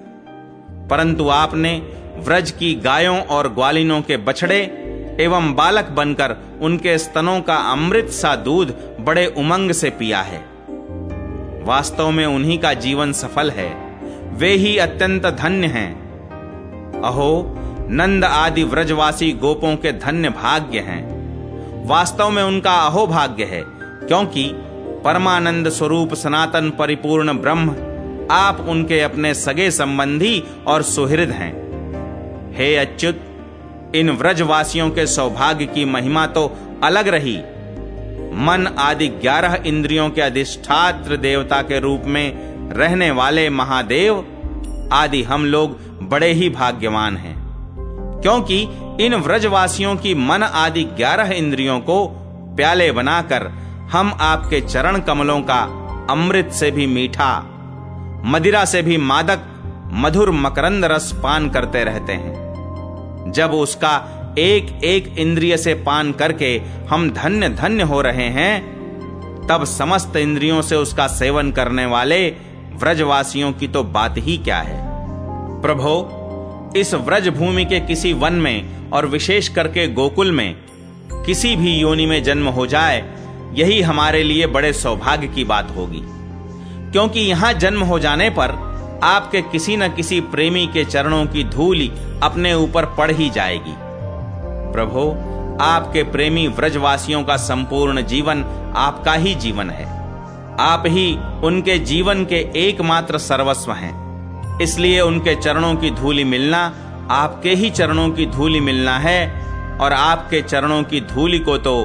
परंतु 0.88 1.28
आपने 1.28 1.82
व्रज 2.16 2.50
की 2.50 2.74
गायों 2.74 3.20
और 3.20 3.54
ग्वालिनों 3.54 4.02
के 4.02 4.16
बछड़े 4.16 4.84
एवं 5.20 5.54
बालक 5.54 5.84
बनकर 5.84 6.36
उनके 6.60 6.98
स्तनों 6.98 7.40
का 7.40 7.56
अमृत 7.56 8.08
सा 8.08 8.36
दूध 8.36 8.96
बड़े 9.00 9.26
उमंग 9.26 9.72
से 9.72 9.90
पिया 9.90 10.20
है। 10.20 10.38
वास्तव 11.64 12.10
में 12.10 12.26
उन्हीं 12.26 12.58
का 12.58 12.72
जीवन 12.72 13.12
सफल 13.12 13.50
है। 13.50 13.88
वे 14.34 14.52
ही 14.52 14.78
अत्यंत 14.78 15.26
धन्य 15.26 15.66
हैं। 15.66 16.08
अहो, 17.02 17.54
नंद 17.90 18.24
आदि 18.24 18.64
व्रजवासी 18.64 19.32
गोपों 19.32 19.76
के 19.76 19.92
धन्य 19.92 20.28
भाग्य 20.28 20.78
हैं। 20.78 21.17
वास्तव 21.88 22.30
में 22.30 22.42
उनका 22.42 22.72
अहोभाग्य 22.86 23.44
है, 23.44 23.62
क्योंकि 23.66 24.44
परमानंद 25.04 25.68
स्वरूप 25.68 26.12
सनातन 26.14 26.70
परिपूर्ण 26.70 27.32
ब्रह्म 27.38 27.74
आप 28.30 28.60
उनके 28.68 29.00
अपने 29.00 29.32
सगे 29.34 29.70
संबंधी 29.70 30.42
और 30.66 30.82
सुहृद 30.84 31.30
हैं। 31.30 31.52
हे 32.56 32.74
अच्युत, 32.76 33.20
इन 33.94 34.10
व्रजवासियों 34.10 34.88
के 34.90 35.06
सौभाग्य 35.06 35.66
की 35.66 35.84
महिमा 35.84 36.26
तो 36.26 36.44
अलग 36.84 37.08
रही। 37.08 37.36
मन 38.40 38.66
आदि 38.78 39.08
ग्यारह 39.22 39.62
इंद्रियों 39.66 40.08
के 40.10 40.20
अधिष्ठात्र 40.20 41.16
देवता 41.16 41.62
के 41.62 41.78
रूप 41.80 42.02
में 42.06 42.72
रहने 42.72 43.10
वाले 43.10 43.48
महादेव 43.50 44.24
आदि 44.92 45.22
हम 45.22 45.44
लोग 45.46 45.78
बड़े 46.08 46.32
ही 46.32 46.48
भाग्यवान 46.50 47.16
हैं, 47.16 47.36
क्योंकि 48.22 48.64
इन 49.00 49.14
व्रजवासियों 49.14 49.96
की 49.96 50.14
मन 50.14 50.42
आदि 50.42 50.84
ग्यारह 50.84 51.32
इंद्रियों 51.32 51.80
को 51.80 52.06
प्याले 52.56 52.92
बनाकर 52.92 53.46
हम 53.92 54.16
आपके 54.20 54.60
चरण 54.60 55.00
कमलों 55.00 55.40
का 55.40 55.60
अमृत 56.10 56.50
से 56.52 56.70
भी 56.70 56.86
मीठा, 56.86 57.38
मदिरा 58.24 58.64
से 58.64 58.82
भी 58.82 58.96
मादक, 58.96 59.38
मधुर 59.92 60.30
मकरंद 60.30 60.84
रस 60.84 61.12
पान 61.22 61.50
करते 61.50 61.84
रहते 61.84 62.12
हैं। 62.12 63.32
जब 63.32 63.50
उसका 63.50 64.14
एक 64.38 64.84
एक 64.84 65.18
इंद्रिय 65.18 65.56
से 65.56 65.74
पान 65.74 66.12
करके 66.12 66.62
हम 66.90 67.10
धन्य 67.10 67.48
धन्य 67.48 67.82
हो 67.82 68.00
रहे 68.00 68.28
हैं, 68.28 68.60
तब 69.46 69.64
समस्त 69.64 70.16
इंद्रियों 70.16 70.62
से 70.62 70.76
उसका 70.76 71.06
सेवन 71.06 71.52
करने 71.52 71.86
वाले 71.86 72.28
व्रजवासियों 72.74 73.52
की 73.52 73.68
तो 73.68 73.82
बात 73.82 74.14
ही 74.18 74.38
क्या 74.38 74.58
है। 74.58 74.80
प्रभो 75.62 76.17
इस 76.76 76.94
व्रज 76.94 77.28
भूमि 77.28 77.64
के 77.64 77.80
किसी 77.80 78.12
वन 78.12 78.32
में 78.32 78.90
और 78.90 79.06
विशेष 79.06 79.48
करके 79.48 79.88
गोकुल 79.88 80.32
में 80.32 80.56
किसी 81.12 81.56
भी 81.56 81.76
योनि 81.76 82.06
में 82.06 82.22
जन्म 82.22 82.48
हो 82.48 82.66
जाए, 82.66 83.14
यही 83.54 83.80
हमारे 83.80 84.22
लिए 84.22 84.46
बड़े 84.46 84.72
सौभाग्य 84.72 85.26
की 85.26 85.44
बात 85.44 85.72
होगी। 85.76 86.02
क्योंकि 86.92 87.20
यहाँ 87.20 87.52
जन्म 87.52 87.80
हो 87.80 87.98
जाने 87.98 88.30
पर 88.30 88.68
आपके 89.02 89.42
किसी 89.42 89.76
न 89.76 89.88
किसी 89.88 90.20
प्रेमी 90.20 90.66
के 90.66 90.84
चरणों 90.84 91.26
की 91.26 91.44
धूल 91.44 91.88
अपने 92.22 92.54
ऊपर 92.54 92.84
पड़ 92.84 93.10
ही 93.10 93.30
जाएगी। 93.30 93.74
प्रभो, 94.72 95.10
आपके 95.60 96.02
प्रेमी 96.02 96.48
व्रजवासियों 96.48 97.22
का 97.22 97.36
संपूर्ण 97.36 98.02
जीवन 98.02 98.44
आपका 98.76 99.12
ही 99.12 99.34
जीवन 99.34 99.70
है। 99.70 99.86
आप 100.60 100.82
ही 100.86 101.18
उनके 101.44 101.78
जीवन 101.78 102.24
के 102.24 102.50
एकमात्र 102.56 103.18
सर्वस्व 103.18 103.72
हैं। 103.72 104.07
इसलिए 104.62 105.00
उनके 105.00 105.34
चरणों 105.34 105.74
की 105.76 105.90
धूलि 105.90 106.24
मिलना 106.24 106.60
आपके 107.10 107.54
ही 107.54 107.70
चरणों 107.70 108.10
की 108.10 108.26
धूलि 108.26 108.60
मिलना 108.60 108.98
है, 108.98 109.28
और 109.78 109.92
आपके 109.92 110.42
चरणों 110.42 110.82
की 110.82 111.00
धूलि 111.00 111.38
को 111.38 111.56
तो 111.58 111.76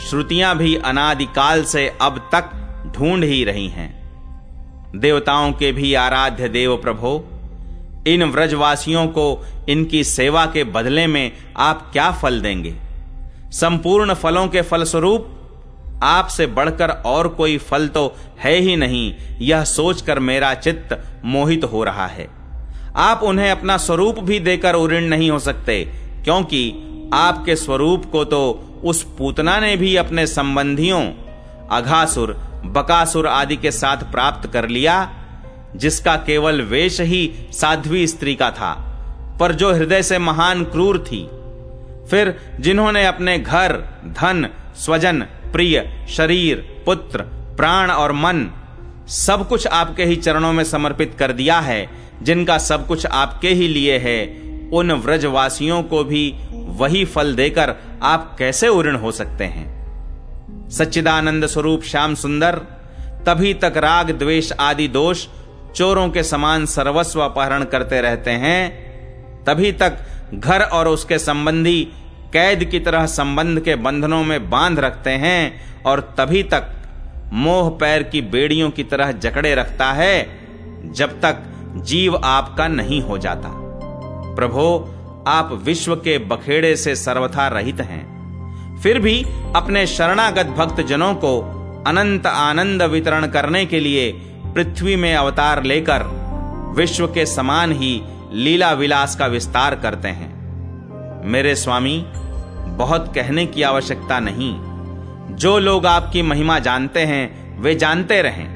श्रुतियाँ 0.00 0.56
भी 0.58 0.74
अनादिकाल 0.76 1.64
से 1.64 1.88
अब 2.00 2.18
तक 2.34 2.50
ढूंढ 2.96 3.24
ही 3.24 3.44
रही 3.44 3.68
हैं। 3.68 3.94
देवताओं 4.96 5.52
के 5.52 5.72
भी 5.72 5.94
आराध्य 5.94 6.48
देव 6.48 6.76
प्रभो, 6.76 7.24
इन 8.06 8.24
व्रजवासियों 8.24 9.06
को 9.08 9.46
इनकी 9.68 10.04
सेवा 10.04 10.46
के 10.46 10.64
बदले 10.64 11.06
में 11.06 11.32
आप 11.56 11.88
क्या 11.92 12.10
फल 12.12 12.40
देंगे? 12.40 12.74
संपूर्ण 13.52 14.14
फलों 14.14 14.46
के 14.48 14.62
फलस्वरूप 14.62 15.35
आपसे 16.02 16.46
बढ़कर 16.46 16.90
और 17.06 17.28
कोई 17.28 17.56
फल 17.58 17.88
तो 17.88 18.14
है 18.38 18.54
ही 18.54 18.76
नहीं। 18.76 19.14
यह 19.40 19.64
सोचकर 19.64 20.18
मेरा 20.18 20.54
चित्त 20.54 20.98
मोहित 21.24 21.64
हो 21.64 21.84
रहा 21.84 22.06
है। 22.06 22.28
आप 22.96 23.22
उन्हें 23.22 23.50
अपना 23.50 23.76
स्वरूप 23.76 24.18
भी 24.18 24.38
देकर 24.40 24.74
उऋण 24.74 25.04
नहीं 25.04 25.30
हो 25.30 25.38
सकते, 25.38 25.82
क्योंकि 26.24 26.72
आपके 27.14 27.56
स्वरूप 27.56 28.04
को 28.12 28.24
तो 28.24 28.40
उस 28.84 29.02
पूतना 29.18 29.58
ने 29.60 29.76
भी 29.76 29.94
अपने 29.96 30.26
संबंधियों, 30.26 31.02
अघासुर, 31.70 32.32
बकासुर 32.64 33.26
आदि 33.26 33.56
के 33.56 33.70
साथ 33.70 34.10
प्राप्त 34.12 34.50
कर 34.52 34.68
लिया, 34.68 35.10
जिसका 35.76 36.16
केवल 36.16 36.62
वेश 36.62 37.00
ही 37.00 37.48
साध्वी 37.52 38.06
स्त्री 38.06 38.34
का 38.34 38.50
था। 38.50 38.72
पर 39.40 39.52
जो 39.52 39.72
हृदय 39.72 40.02
से 40.02 40.18
महान 40.18 40.64
क्रूर 40.64 40.98
थी, 40.98 41.22
फिर 42.10 42.34
जिन्होंने 42.60 43.06
अपने 43.06 43.38
घर, 43.38 43.72
धन, 44.06 44.48
स्वजन 44.76 45.26
प्रिय, 45.56 46.06
शरीर, 46.08 46.82
पुत्र, 46.86 47.22
प्राण 47.56 47.90
और 47.90 48.12
मन, 48.12 48.50
सब 49.08 49.48
कुछ 49.48 49.66
आपके 49.66 50.04
ही 50.04 50.16
चरणों 50.16 50.52
में 50.52 50.64
समर्पित 50.64 51.16
कर 51.18 51.32
दिया 51.32 51.60
है, 51.60 51.90
जिनका 52.22 52.58
सब 52.58 52.86
कुछ 52.86 53.06
आपके 53.06 53.48
ही 53.48 53.68
लिए 53.68 53.98
है, 53.98 54.26
उन 54.72 54.92
व्रजवासियों 54.92 55.82
को 55.82 56.04
भी 56.04 56.34
वही 56.52 57.04
फल 57.04 57.34
देकर 57.34 57.74
आप 58.02 58.36
कैसे 58.38 58.68
उऋण 58.68 58.96
हो 58.96 59.12
सकते 59.12 59.44
हैं? 59.44 59.76
सच्चिदानंद 60.70 61.46
स्वरूप 61.46 61.82
श्याम 61.82 62.14
सुंदर, 62.14 62.56
तभी 63.26 63.54
तक 63.54 63.72
राग, 63.76 64.10
द्वेष 64.10 64.52
आदि 64.60 64.88
दोष 64.88 65.26
चोरों 65.74 66.10
के 66.10 66.22
समान 66.22 66.66
सर्वस्व 66.66 67.20
अपहरण 67.20 67.64
करते 67.64 68.00
रहते 68.00 68.30
हैं, 68.30 68.86
तभी 69.44 69.72
तक 69.72 69.98
घर 70.34 70.60
और 70.62 70.88
उसके 70.88 71.18
संबंधी 71.18 71.88
कैद 72.32 72.64
की 72.64 72.80
तरह 72.80 73.06
संबंध 73.06 73.60
के 73.60 73.74
बंधनों 73.74 74.24
में 74.24 74.50
बाँध 74.50 74.78
रखते 74.78 75.10
हैं 75.10 75.60
और 75.82 76.00
तभी 76.00 76.42
तक 76.42 76.72
मोह 77.32 77.70
पैर 77.70 78.02
की 78.02 78.20
बेड़ियों 78.20 78.70
की 78.70 78.84
तरह 78.84 79.12
जकड़े 79.12 79.54
रखता 79.54 79.92
है, 79.92 80.28
जब 80.84 81.20
तक 81.20 81.42
जीव 81.76 82.16
आपका 82.16 82.68
नहीं 82.68 83.02
हो 83.02 83.18
जाता। 83.18 83.50
प्रभो, 84.36 84.92
आप 85.28 85.60
विश्व 85.62 85.96
के 85.96 86.18
बखेड़े 86.18 86.76
से 86.76 86.96
सर्वथा 86.96 87.48
रहित 87.48 87.80
हैं। 87.80 88.16
फिर 88.82 88.98
भी 88.98 89.26
अपने 89.56 89.86
शरणागत 89.86 90.46
भक्त 90.46 90.80
जनों 90.80 91.14
को 91.14 91.40
अनंत 91.86 92.26
आनंद 92.26 92.82
वितरण 92.82 93.26
करने 93.26 93.66
के 93.66 93.80
लिए 93.80 94.12
पृथ्वी 94.54 94.96
में 94.96 95.14
अवतार 95.14 95.62
लेकर 95.62 96.02
विश्व 96.76 97.06
के 97.06 97.26
समान 97.26 97.72
ही 97.72 98.02
लीला 98.32 98.72
विलास 98.72 99.16
का 99.16 99.26
विस्तार 99.26 99.74
करते 99.74 100.08
हैं। 100.08 100.35
मेरे 101.26 101.54
स्वामी, 101.54 102.06
बहुत 102.68 103.12
कहने 103.14 103.46
की 103.46 103.62
आवश्यकता 103.62 104.20
नहीं। 104.20 104.54
जो 105.36 105.58
लोग 105.58 105.86
आपकी 105.86 106.22
महिमा 106.22 106.58
जानते 106.58 107.00
हैं, 107.00 107.60
वे 107.60 107.74
जानते 107.74 108.22
रहें। 108.22 108.48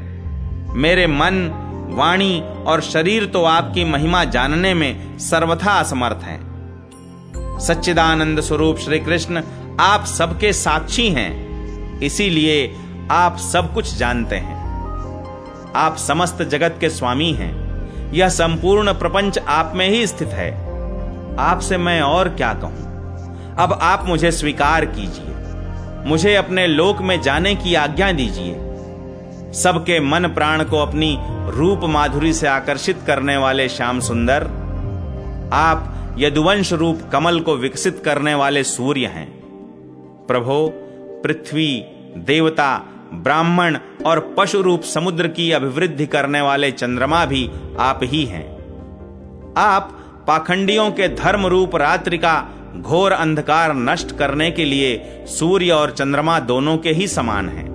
मेरे 0.74 1.06
मन, 1.06 1.66
वाणी 1.90 2.40
और 2.40 2.80
शरीर 2.80 3.26
तो 3.26 3.44
आपकी 3.44 3.84
महिमा 3.84 4.24
जानने 4.24 4.74
में 4.74 5.18
सर्वथा 5.18 5.72
असमर्थ 5.72 6.24
हैं। 6.24 6.50
सच्चिदानंद 7.58 8.40
स्वरूप 8.40 8.78
श्री 8.78 8.98
कृष्ण 8.98 9.42
आप 9.80 10.04
सबके 10.04 10.52
साक्षी 10.52 11.08
हैं। 11.08 11.50
इसीलिए 12.00 12.76
आप 13.10 13.36
सब 13.36 13.74
कुछ 13.74 13.94
जानते 13.94 14.36
हैं। 14.36 14.60
आप 15.76 15.96
समस्त 15.96 16.42
जगत 16.42 16.76
के 16.80 16.90
स्वामी 16.90 17.32
हैं। 17.32 17.70
यह 18.12 18.28
संपूर्ण 18.28 18.92
प्रपंच 18.92 19.38
आप 19.38 19.72
में 19.74 19.88
ही 19.88 20.06
स्थित 20.06 20.28
है। 20.28 20.69
आपसे 21.38 21.76
मैं 21.76 22.00
और 22.00 22.28
क्या 22.28 22.52
कहूँ? 22.54 22.88
अब 23.56 23.78
आप 23.82 24.04
मुझे 24.06 24.30
स्वीकार 24.30 24.84
कीजिए। 24.84 25.28
मुझे 26.06 26.34
अपने 26.34 26.66
लोक 26.66 27.00
में 27.00 27.20
जाने 27.22 27.54
की 27.54 27.74
आज्ञा 27.74 28.12
दीजिए। 28.12 28.54
सबके 29.52 30.00
मन 30.00 30.26
प्राण 30.26 30.64
को 30.64 30.78
अपनी 30.78 31.16
रूप 31.50 31.80
माधुरी 31.84 32.32
से 32.32 32.46
आकर्षित 32.46 32.98
करने 33.06 33.36
वाले 33.36 33.68
श्याम 33.68 34.00
सुंदर, 34.00 34.44
आप 35.52 36.16
यदुवंश 36.18 36.72
रूप 36.72 37.00
कमल 37.12 37.40
को 37.40 37.56
विकसित 37.56 38.02
करने 38.04 38.34
वाले 38.34 38.64
सूर्य 38.64 39.06
हैं। 39.06 39.28
प्रभो, 40.28 40.72
पृथ्वी, 41.24 41.84
देवता, 42.16 42.76
ब्राह्मण 43.14 43.78
और 44.06 44.34
पशु 44.38 44.60
रूप 44.62 44.82
समुद्र 44.82 45.28
की 45.28 45.50
अभिवृद्धि 45.52 46.06
करने 46.06 46.40
वाले 46.40 46.70
चंद्रमा 46.70 47.24
भी 47.24 47.50
आप 47.80 48.00
ही 48.02 48.24
हैं। 48.24 48.44
आप 49.56 49.96
पाखंडियों 50.30 50.90
के 50.90 51.08
धर्म 51.08 51.46
रूप 51.46 51.76
रात्रि 51.76 52.18
का 52.18 52.48
घोर 52.76 53.12
अंधकार 53.12 53.74
नष्ट 53.74 54.16
करने 54.16 54.50
के 54.50 54.64
लिए 54.64 55.24
सूर्य 55.26 55.70
और 55.70 55.90
चंद्रमा 55.90 56.40
दोनों 56.40 56.78
के 56.78 56.90
ही 56.90 57.08
समान 57.08 57.48
हैं। 57.48 57.66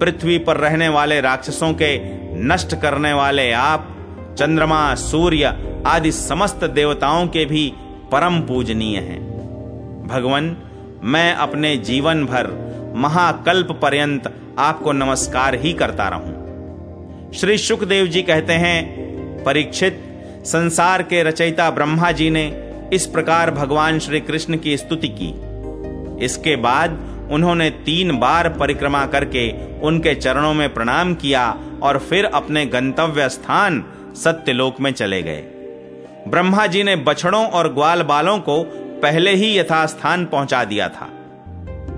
पृथ्वी 0.00 0.38
पर 0.38 0.56
रहने 0.56 0.88
वाले 0.88 1.20
राक्षसों 1.20 1.72
के 1.72 1.98
नष्ट 2.44 2.74
करने 2.74 3.12
वाले 3.12 3.52
आप, 3.52 3.96
चंद्रमा, 4.38 4.94
सूर्य 4.94 5.58
आदि 5.86 6.12
समस्त 6.12 6.64
देवताओं 6.64 7.26
के 7.26 7.44
भी 7.44 7.72
परम 8.12 8.40
पूजनीय 8.40 8.98
हैं। 8.98 9.20
भगवान, 10.06 10.56
मैं 11.02 11.34
अपने 11.34 11.76
जीवन 11.76 12.24
भर 12.24 12.48
महाकल्प 12.96 13.78
पर्यंत 13.82 14.34
आपको 14.58 14.92
नमस्कार 14.92 15.54
ही 15.54 15.72
करता 15.72 16.08
रहूँ। 16.08 17.32
श्री 17.32 17.58
सुखदेव 17.58 18.06
जी 18.06 18.22
कहते 18.22 18.52
हैं, 18.52 19.04
परीक्षित 19.44 20.08
संसार 20.44 21.02
के 21.02 21.22
रचयिता 21.22 21.70
ब्रह्मा 21.70 22.12
जी 22.12 22.30
ने 22.30 22.70
इस 22.92 23.06
प्रकार 23.06 23.50
भगवान 23.50 23.98
श्री 23.98 24.20
कृष्ण 24.20 24.56
की 24.56 24.76
स्तुति 24.76 25.08
की। 25.08 25.28
इसके 26.24 26.56
बाद 26.56 26.98
उन्होंने 27.32 27.70
तीन 27.70 28.18
बार 28.18 28.48
परिक्रमा 28.48 29.06
करके 29.06 29.50
उनके 29.80 30.14
चरणों 30.14 30.54
में 30.54 30.74
प्रणाम 30.74 31.14
किया 31.14 31.58
और 31.82 31.98
फिर 31.98 32.24
अपने 32.24 32.66
गंतव्य 32.66 33.28
स्थान 33.28 33.84
सत्यलोक 34.16 34.80
में 34.80 34.92
चले 34.92 35.22
गए। 35.22 35.40
ब्रह्मा 36.28 36.66
जी 36.66 36.82
ने 36.82 36.96
बछड़ों 36.96 37.46
और 37.46 37.72
ग्वाल 37.72 38.02
बालों 38.02 38.38
को 38.38 38.62
पहले 39.02 39.34
ही 39.34 39.58
यथास्थान 39.58 40.26
पहुँचा 40.26 40.64
दिया 40.64 40.88
था। 40.88 41.06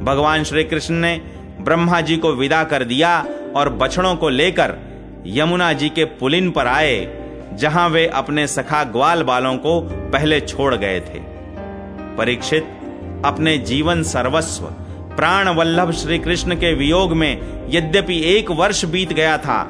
भगवान 0.02 0.44
श्री 0.44 0.64
कृष्ण 0.64 0.94
ने 0.94 1.20
ब्रह्मा 1.61 2.00
जी 2.00 2.16
को 2.16 2.33
विदा 2.33 2.64
कर 2.64 2.85
दिया 2.85 3.26
और 3.57 3.68
बछड़ों 3.68 4.16
को 4.16 4.28
लेकर 4.28 4.76
यमुना 5.26 5.72
जी 5.72 5.88
के 5.88 6.04
पुलिन 6.04 6.50
पर 6.50 6.66
आए 6.66 7.24
जहाँ 7.55 7.88
वे 7.88 8.07
अपने 8.07 8.47
सखा 8.47 8.85
ग्वाल 8.85 9.23
बालों 9.23 9.57
को 9.57 9.81
पहले 10.12 10.40
छोड़ 10.40 10.75
गए 10.75 11.01
थे। 11.01 11.21
परीक्षित, 12.17 12.64
अपने 13.25 13.59
जीवन 13.59 14.03
सर्वस्व 14.03 14.64
प्राण 15.17 15.49
वल्लभ 15.49 15.90
श्री 15.90 16.19
कृष्ण 16.19 16.55
के 16.55 16.75
वियोग 16.75 17.12
में 17.12 17.40
यद्यपि 17.71 18.21
एक 18.37 18.51
वर्ष 18.51 18.85
बीत 18.85 19.12
गया 19.12 19.38
था, 19.38 19.62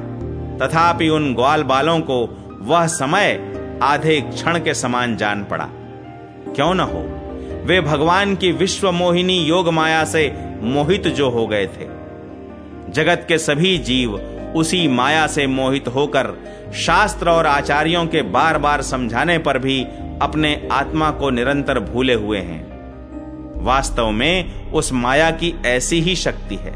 तथापि 0.61 1.09
उन 1.09 1.33
ग्वाल 1.35 1.63
बालों 1.63 1.99
को 1.99 2.17
वह 2.61 2.87
समय 2.87 3.51
आधे 3.83 4.21
क्षण 4.21 4.59
के 4.59 4.73
समान 4.73 5.15
जान 5.17 5.43
पड़ा। 5.43 5.69
क्यों 6.55 6.73
न 6.73 6.79
हो, 6.79 7.01
वे 7.65 7.81
भगवान 7.81 8.35
की 8.35 8.51
विश्व 8.51 8.91
मोहिनी 8.91 9.37
योग 9.39 9.69
माया 9.69 10.03
से 10.05 10.33
मोहित 10.61 11.07
जो 11.07 11.29
हो 11.29 11.47
गए 11.47 11.65
थे। 11.65 11.87
जगत 12.91 13.25
के 13.27 13.37
सभी 13.37 13.77
जीव 13.77 14.17
उसी 14.55 14.87
माया 14.87 15.27
से 15.27 15.47
मोहित 15.47 15.87
होकर 15.87 16.33
शास्त्र 16.73 17.29
और 17.29 17.45
आचार्यों 17.45 18.05
के 18.05 18.21
बार 18.21 18.57
बार 18.57 18.81
समझाने 18.81 19.37
पर 19.37 19.57
भी 19.57 19.83
अपने 20.21 20.69
आत्मा 20.71 21.11
को 21.11 21.29
निरंतर 21.29 21.79
भूले 21.79 22.13
हुए 22.13 22.39
हैं। 22.39 22.63
वास्तव 23.63 24.11
में 24.11 24.71
उस 24.71 24.93
माया 24.93 25.31
की 25.31 25.53
ऐसी 25.65 26.01
ही 26.01 26.15
शक्ति 26.15 26.55
है। 26.55 26.71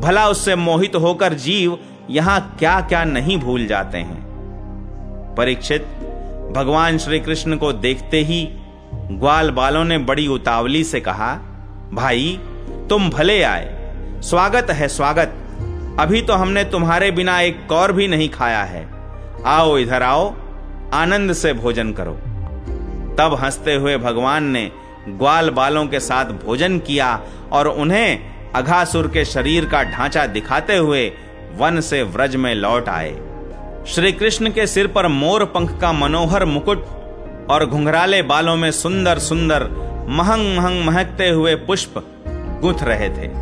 भला 0.00 0.28
उससे 0.28 0.56
मोहित 0.56 0.96
होकर 0.96 1.34
जीव 1.34 1.78
यहाँ 2.10 2.56
क्या 2.58 2.80
क्या 2.80 3.04
नहीं 3.04 3.38
भूल 3.38 3.66
जाते 3.66 3.98
हैं। 3.98 5.34
परीक्षित, 5.38 5.82
भगवान 6.56 6.98
श्री 6.98 7.20
कृष्ण 7.20 7.56
को 7.56 7.72
देखते 7.72 8.20
ही 8.20 8.48
ग्वाल 8.94 9.50
बालों 9.50 9.84
ने 9.84 9.98
बड़ी 9.98 10.26
उतावली 10.28 10.84
से 10.84 11.00
कहा, 11.00 11.34
भाई, 11.92 12.40
तुम 12.88 13.10
भले 13.10 13.42
आए, 13.42 13.94
स्वागत 14.22 14.70
है 14.70 14.88
स्वागत 14.88 15.34
अभी 16.00 16.22
तो 16.22 16.32
हमने 16.32 16.64
तुम्हारे 16.64 17.10
बिना 17.10 17.40
एक 17.40 17.66
कौर 17.68 17.92
भी 17.92 18.08
नहीं 18.08 18.28
खाया 18.28 18.62
है। 18.62 18.88
आओ 19.46 19.78
इधर 19.78 20.02
आओ, 20.02 20.34
आनंद 20.94 21.32
से 21.32 21.52
भोजन 21.52 21.92
करो। 21.92 22.12
तब 23.18 23.38
हँसते 23.40 23.74
हुए 23.74 23.96
भगवान 23.96 24.44
ने 24.44 24.70
ग्वाल 25.08 25.50
बालों 25.50 25.86
के 25.86 26.00
साथ 26.00 26.24
भोजन 26.24 26.78
किया 26.78 27.20
और 27.52 27.68
उन्हें 27.68 28.20
अघासुर 28.54 29.08
के 29.08 29.24
शरीर 29.24 29.64
का 29.64 29.82
ढांचा 29.82 30.26
दिखाते 30.26 30.76
हुए 30.76 31.12
वन 31.56 31.80
से 31.80 32.02
व्रज 32.02 32.36
में 32.36 32.54
लौट 32.54 32.88
आए। 32.88 33.12
श्री 33.86 34.12
कृष्ण 34.12 34.50
के 34.50 34.66
सिर 34.66 34.86
पर 34.86 35.08
मोर 35.08 35.44
पंख 35.44 35.80
का 35.80 35.92
मनोहर 35.92 36.44
मुकुट 36.44 36.86
और 37.50 37.66
घुंघराले 37.66 38.22
बालों 38.22 38.56
में 38.56 38.70
सुंदर 38.70 39.18
सुंदर 39.18 39.62
महंग 40.08 40.56
महंग 40.56 40.84
महकते 40.84 41.28
हुए 41.28 41.54
पुष्प 41.54 41.94
गुथ 42.62 42.82
रहे 42.82 43.08
थे। 43.08 43.41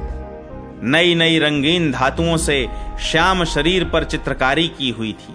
नई 0.82 1.14
नई 1.14 1.38
रंगीन 1.38 1.90
धातुओं 1.92 2.36
से 2.36 2.66
श्याम 3.00 3.44
शरीर 3.44 3.84
पर 3.84 4.04
चित्रकारी 4.04 4.66
की 4.68 4.90
हुई 4.90 5.12
थी। 5.12 5.34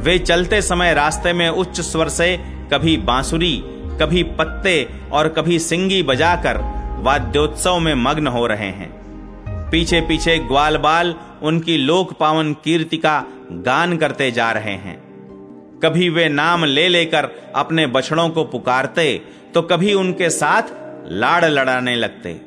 वे 0.00 0.18
चलते 0.18 0.60
समय 0.62 0.94
रास्ते 0.94 1.32
में 1.32 1.48
उच्च 1.48 1.80
स्वर 1.80 2.08
से 2.08 2.36
कभी 2.72 2.96
बांसुरी, 2.96 3.56
कभी 4.00 4.22
पत्ते 4.38 4.88
और 5.12 5.28
कभी 5.28 5.58
सिंगी 5.58 6.02
बजाकर 6.02 6.58
वाद्योत्सव 7.02 7.78
में 7.78 7.94
मग्न 7.94 8.26
हो 8.26 8.46
रहे 8.46 8.70
हैं। 8.70 8.90
पीछे 9.70 10.00
पीछे 10.00 10.38
ग्वाल 10.38 10.76
बाल 10.76 11.14
उनकी 11.42 11.76
लोक 11.76 12.12
पावन 12.12 12.52
कीर्ति 12.54 12.96
का 12.96 13.24
गान 13.52 13.96
करते 13.96 14.30
जा 14.30 14.50
रहे 14.52 14.74
हैं। 14.76 14.98
कभी 15.82 16.08
वे 16.08 16.28
नाम 16.28 16.64
ले 16.64 16.88
लेकर 16.88 17.28
अपने 17.56 17.86
बछड़ों 17.86 18.28
को 18.28 18.44
पुकारते 18.44 19.22
तो 19.54 19.62
कभी 19.62 19.94
उनके 19.94 20.30
साथ 20.30 20.62
लाड़ 21.12 21.44
लड़ाने 21.44 21.94
लगते। 21.96 22.40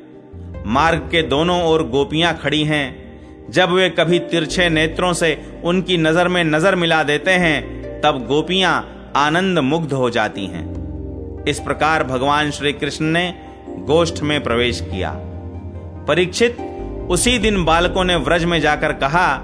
मार्ग 0.66 0.98
के 0.98 1.22
दोनों 1.22 1.62
ओर 1.64 1.82
गोपियाँ 1.82 2.38
खड़ी 2.42 2.62
हैं। 2.64 3.50
जब 3.50 3.70
वे 3.70 3.90
कभी 3.90 4.18
तिरछे 4.18 4.68
नेत्रों 4.68 5.12
से 5.12 5.60
उनकी 5.64 5.96
नज़र 5.96 6.28
में 6.28 6.44
नज़र 6.44 6.74
मिला 6.74 7.02
देते 7.02 7.30
हैं, 7.30 8.00
तब 8.00 8.26
गोपियाँ 8.26 9.12
आनंद 9.16 9.58
मुग्ध 9.58 9.92
हो 9.92 10.10
जाती 10.10 10.46
हैं। 10.46 11.44
इस 11.44 11.60
प्रकार 11.60 12.04
भगवान 12.04 12.50
श्री 12.50 12.72
कृष्ण 12.72 13.04
ने 13.04 13.34
गोष्ठ 13.68 14.22
में 14.22 14.42
प्रवेश 14.42 14.80
किया। 14.80 15.12
परीक्षित 16.08 16.56
उसी 17.10 17.38
दिन 17.38 17.64
बालकों 17.64 18.04
ने 18.04 18.16
व्रज 18.16 18.44
में 18.44 18.60
जाकर 18.60 18.92
कहा 18.92 19.36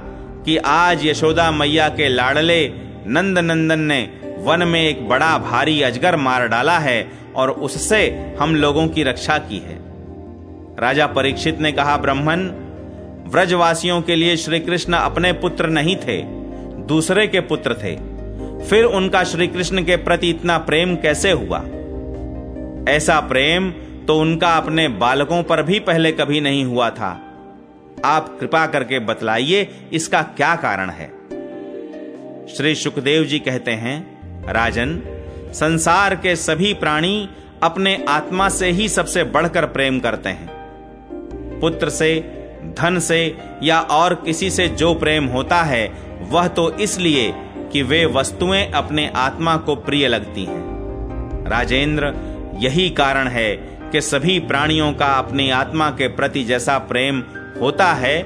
कि 0.45 0.57
आज 0.57 1.07
यशोदा 1.07 1.51
मैया 1.51 1.89
के 1.89 2.09
लाडले 2.09 2.69
नंद 3.07 3.39
नंदन 3.39 3.81
ने 3.81 4.09
वन 4.39 4.63
में 4.69 4.81
एक 4.81 5.09
बड़ा 5.09 5.39
भारी 5.39 5.83
अजगर 5.83 6.17
मार 6.17 6.47
डाला 6.49 6.79
है 6.79 7.13
और 7.37 7.51
उससे 7.51 8.35
हम 8.41 8.55
लोगों 8.55 8.89
की 8.89 9.03
रक्षा 9.03 9.39
की 9.39 9.59
है। 9.59 9.86
राजा 10.81 11.07
परीक्षित 11.07 11.61
ने 11.61 11.73
कहा, 11.73 11.97
ब्राह्मण, 11.97 12.41
व्रजवासियों 13.31 14.03
के 14.03 14.17
लिए 14.17 14.37
श्री 14.37 14.61
कृष्ण 14.61 14.93
अपने 14.93 15.33
पुत्र 15.33 15.67
नहीं 15.67 15.97
थे, 15.97 16.23
दूसरे 16.87 17.27
के 17.27 17.41
पुत्र 17.41 17.75
थे। 17.75 17.97
फिर 18.67 18.85
उनका 18.85 19.25
श्री 19.25 19.47
कृष्ण 19.47 19.83
के 19.85 19.97
प्रति 19.97 20.31
इतना 20.31 20.59
प्रेम 20.59 20.97
कैसे 20.97 21.31
हुआ? 21.31 21.59
ऐसा 22.89 23.21
प्रेम 23.21 23.71
तो 24.07 24.21
उनका 24.21 24.57
अपने 24.57 24.89
बालकों 24.89 25.43
पर 25.43 25.63
भी 25.63 25.79
पहले 25.79 26.13
कभी 26.13 26.41
नहीं 26.41 26.65
हुआ 26.65 26.91
था। 26.91 27.23
आप 28.05 28.37
कृपा 28.41 28.67
करके 28.67 28.99
बतलाइए, 28.99 29.69
इसका 29.93 30.23
क्या 30.23 30.57
कारण 30.57 30.91
है? 30.91 31.09
श्री 32.47 32.75
सुखदेव 32.75 33.25
जी 33.25 33.39
कहते 33.39 33.71
हैं, 33.71 33.97
राजन, 34.53 35.03
संसार 35.53 36.15
के 36.15 36.37
सभी 36.37 36.75
प्राणी 36.75 37.29
अपने 37.63 38.05
आत्मा 38.09 38.49
से 38.49 38.71
ही 38.71 38.89
सबसे 38.89 39.25
बढ़कर 39.25 39.67
प्रेम 39.67 40.01
करते 40.01 40.29
हैं। 40.29 40.56
पुत्र 41.61 41.89
से, 41.89 42.15
धन 42.79 42.99
से 42.99 43.37
या 43.63 43.81
और 43.81 44.15
किसी 44.15 44.51
से 44.51 44.69
जो 44.69 44.95
प्रेम 44.95 45.25
होता 45.25 45.63
है, 45.63 45.93
वह 46.31 46.49
तो 46.49 46.71
इसलिए 46.73 47.35
कि 47.73 47.83
वे 47.83 48.07
वस्तुएँ 48.07 48.71
अपने 48.71 49.13
आत्मा 49.17 49.57
को 49.57 49.75
प्रिय 49.77 50.09
लगती 50.09 50.45
हैं। 50.45 50.77
राजेंद्र, 51.49 52.15
यही 52.59 52.91
कारण 52.91 53.29
है 53.29 53.57
कि 53.93 54.01
सभी 54.01 54.39
प्राणियों 54.39 54.93
का 54.93 55.07
अपनी 55.07 55.51
आत्मा 55.51 55.91
के 55.91 56.09
प्रति 56.09 56.45
जैसा 56.45 56.79
प्रेम 56.79 57.23
होता 57.61 57.93
है, 57.93 58.23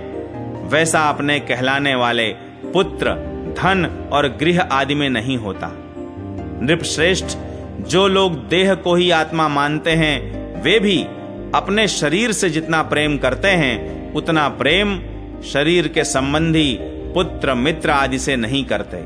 वैसा 0.68 1.08
अपने 1.08 1.40
कहलाने 1.40 1.94
वाले 1.94 2.28
पुत्र, 2.72 3.10
धन 3.58 4.08
और 4.12 4.28
गृह 4.28 4.60
आदि 4.60 4.94
में 4.94 5.10
नहीं 5.10 5.36
होता। 5.36 5.70
नृपश्रेष्ठ, 6.62 7.38
जो 7.80 8.08
लोग 8.08 8.48
देह 8.48 8.74
को 8.74 8.94
ही 8.94 9.10
आत्मा 9.10 9.48
मानते 9.48 9.90
हैं, 9.90 10.40
वे 10.62 10.78
भी 10.78 11.06
अपने 11.54 11.88
शरीर 11.88 12.32
से 12.32 12.50
जितना 12.50 12.82
प्रेम 12.82 13.18
करते 13.18 13.48
हैं, 13.48 14.12
उतना 14.14 14.48
प्रेम 14.48 14.98
शरीर 15.42 15.88
के 15.88 16.04
संबंधी 16.04 16.78
पुत्र, 17.14 17.54
मित्र 17.54 17.90
आदि 17.90 18.18
से 18.18 18.36
नहीं 18.36 18.64
करते। 18.64 18.98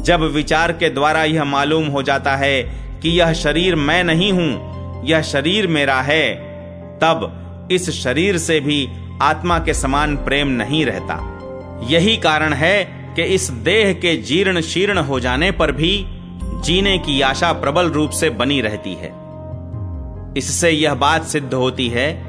जब 0.00 0.22
विचार 0.22 0.72
के 0.72 0.90
द्वारा 0.90 1.24
यह 1.24 1.44
मालूम 1.44 1.86
हो 1.86 2.02
जाता 2.02 2.36
है 2.36 2.62
कि 3.02 3.08
यह 3.08 3.32
शरीर 3.32 3.74
मैं 3.74 4.04
नहीं 4.04 4.32
हूँ, 4.32 5.06
यह 5.06 5.22
शरीर 5.22 5.66
मेरा 5.66 6.00
है, 6.00 6.34
तब 6.98 7.68
इस 7.72 7.90
शरीर 7.90 8.38
से 8.38 8.60
भी 8.60 8.88
आत्मा 9.22 9.58
के 9.58 9.74
समान 9.74 10.16
प्रेम 10.16 10.48
नहीं 10.48 10.86
रहता। 10.86 11.28
यही 11.90 12.16
कारण 12.16 12.52
है 12.52 12.84
कि 13.16 13.22
इस 13.22 13.50
देह 13.50 13.92
के 13.92 14.16
जीर्ण 14.16 14.60
शीर्ण 14.60 14.98
हो 14.98 15.20
जाने 15.20 15.50
पर 15.50 15.72
भी 15.72 16.06
जीने 16.64 16.98
की 16.98 17.20
आशा 17.20 17.52
प्रबल 17.52 17.86
रूप 17.86 18.10
से 18.10 18.30
बनी 18.30 18.60
रहती 18.60 18.94
है। 18.94 19.21
इससे 20.36 20.70
यह 20.70 20.94
बात 20.94 21.24
सिद्ध 21.24 21.54
होती 21.54 21.88
है 21.88 22.24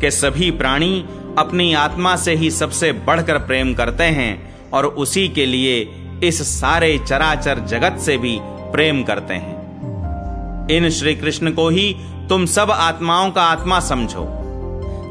कि 0.00 0.10
सभी 0.10 0.50
प्राणी 0.50 1.04
अपनी 1.38 1.74
आत्मा 1.74 2.16
से 2.16 2.34
ही 2.34 2.50
सबसे 2.50 2.92
बढ़कर 2.92 3.38
प्रेम 3.38 3.74
करते 3.74 4.04
हैं 4.04 4.54
और 4.70 4.86
उसी 4.86 5.28
के 5.28 5.46
लिए 5.46 5.80
इस 6.24 6.60
सारे 6.60 6.98
चराचर 6.98 7.58
जगत 7.58 7.98
से 7.98 8.16
भी 8.16 8.38
प्रेम 8.42 9.02
करते 9.02 9.34
हैं। 9.34 10.68
इन 10.70 10.90
श्री 10.90 11.14
कृष्ण 11.14 11.50
को 11.50 11.68
ही 11.68 11.96
तुम 12.28 12.46
सब 12.46 12.70
आत्माओं 12.70 13.30
का 13.30 13.42
आत्मा 13.42 13.80
समझो। 13.80 14.26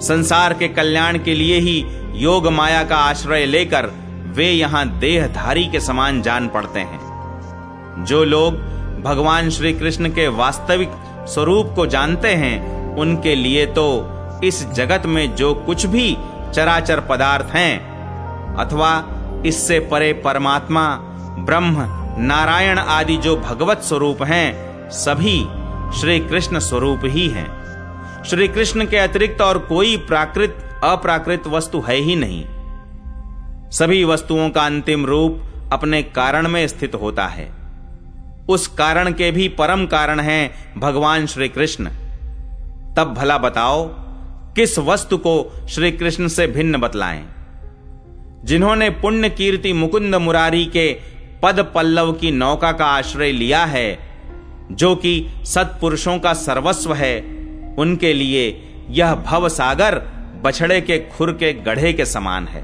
संसार 0.02 0.54
के 0.54 0.67
कल्याण 0.67 1.17
के 1.19 1.34
लिए 1.34 1.60
ही 1.60 1.86
योग 2.15 2.47
माया 2.47 2.84
का 2.84 2.95
आश्रय 2.95 3.45
लेकर 3.45 3.86
वे 4.36 4.52
यहाँ 4.52 4.99
देहधारी 4.99 5.65
के 5.65 5.80
समान 5.80 6.21
जान 6.21 6.47
पड़ते 6.47 6.80
हैं। 6.80 8.06
जो 8.08 8.23
लोग 8.23 8.54
भगवान 9.04 9.49
श्री 9.49 9.73
कृष्ण 9.73 10.10
के 10.10 10.28
वास्तविक 10.28 10.89
स्वरूप 11.30 11.74
को 11.76 11.86
जानते 11.86 12.28
हैं, 12.28 12.96
उनके 12.96 13.36
लिए 13.36 13.65
तो 13.65 13.88
इस 14.44 14.65
जगत 14.72 15.06
में 15.06 15.36
जो 15.36 15.54
कुछ 15.54 15.86
भी 15.86 16.18
चराचर 16.54 17.00
पदार्थ 17.00 17.46
हैं, 17.46 17.80
अथवा 18.56 18.92
इससे 19.46 19.80
परे 19.80 20.13
परमात्मा, 20.13 20.96
ब्रह्म, 21.39 21.86
नारायण 22.22 22.78
आदि 22.78 23.18
जो 23.18 23.36
भगवत 23.38 23.82
स्वरूप 23.82 24.24
हैं, 24.24 24.89
सभी 24.89 25.39
श्री 26.00 26.20
कृष्ण 26.20 26.60
स्वरूप 26.60 27.02
ही 27.04 27.28
हैं। 27.28 28.24
श्री 28.24 28.48
कृष्ण 28.48 28.86
के 28.86 28.98
अतिरिक्त 28.98 29.42
और 29.42 29.58
कोई 29.58 29.98
प्राकृत, 29.98 30.82
अप्राकृत 30.84 31.48
वस्तु 31.48 31.80
है 31.80 31.96
ही 31.96 32.15
नहीं। 32.15 32.46
सभी 33.70 34.04
वस्तुओं 34.04 34.50
का 34.50 34.62
अंतिम 34.62 35.06
रूप 35.06 35.42
अपने 35.74 36.04
कारण 36.04 36.48
में 36.48 36.68
स्थित 36.68 36.96
होता 36.96 37.28
है। 37.28 37.59
उस 38.50 38.68
कारण 38.68 39.12
के 39.12 39.32
भी 39.32 39.48
परम 39.48 39.86
कारण 39.86 40.20
हैं 40.20 40.52
भगवान 40.78 41.26
श्री 41.26 41.50
कृष्ण 41.50 41.90
तब 42.98 43.16
भला 43.18 43.38
बताओ, 43.38 43.88
किस 44.54 44.80
वस्तु 44.80 45.18
को 45.18 45.52
श्री 45.70 45.92
कृष्ण 45.92 46.28
से 46.28 46.48
भिन्न 46.48 46.78
बतलाएँ? 46.78 47.26
जिन्होंने 48.46 48.90
पुण्य 48.90 49.30
कीर्ति 49.30 49.74
मुकुंद 49.74 50.16
मुरारी 50.16 50.66
के 50.66 50.98
पद 51.44 51.72
पल्लव 51.76 52.12
की 52.14 52.32
नौका 52.32 52.72
का 52.72 52.86
आश्रय 52.86 53.32
लिया 53.32 53.66
है, 53.66 54.00
जो 54.72 54.96
कि 54.96 55.30
सत्पुरुषों 55.44 56.20
का 56.20 56.34
सर्वस्व 56.34 56.94
है, 56.94 57.22
उनके 57.78 58.14
लिए 58.14 58.70
यह 58.90 59.16
भव 59.16 59.50
सागर 59.50 59.96
बछड़े 60.44 60.82
के 60.82 60.98
खुर 61.00 61.32
के 61.32 61.54
गढ़े 61.54 61.94
के 61.94 62.06
समान 62.06 62.48
है। 62.48 62.62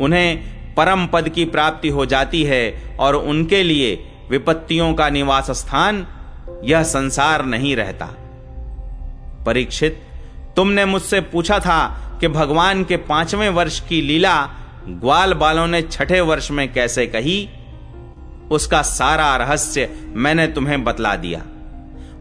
उन्हें 0.00 0.54
परम 0.74 1.06
पद 1.06 1.28
की 1.28 1.44
प्राप्ति 1.44 1.88
हो 1.88 2.06
जाती 2.06 2.44
है 2.44 2.96
और 3.00 3.16
उनके 3.16 3.62
लिए 3.62 4.10
विपत्तियों 4.30 4.94
का 4.94 5.08
निवास 5.10 5.50
स्थान, 5.50 6.06
यह 6.64 6.82
संसार 6.82 7.44
नहीं 7.44 7.76
रहता। 7.76 8.06
परीक्षित, 9.46 10.02
तुमने 10.56 10.84
मुझसे 10.84 11.20
पूछा 11.20 11.58
था 11.58 12.00
कि 12.20 12.28
भगवान 12.28 12.84
के 12.84 12.96
पाँचवें 12.96 13.48
वर्ष 13.48 13.80
की 13.80 14.00
लीला 14.00 14.50
ग्वाल 14.88 15.34
बालों 15.34 15.66
ने 15.66 15.82
छठे 15.82 16.20
वर्ष 16.20 16.50
में 16.50 16.72
कैसे 16.72 17.06
कही? 17.06 17.48
उसका 18.50 18.82
सारा 18.82 19.36
रहस्य 19.36 19.98
मैंने 20.06 20.46
तुम्हें 20.46 20.84
बतला 20.84 21.16
दिया। 21.16 21.42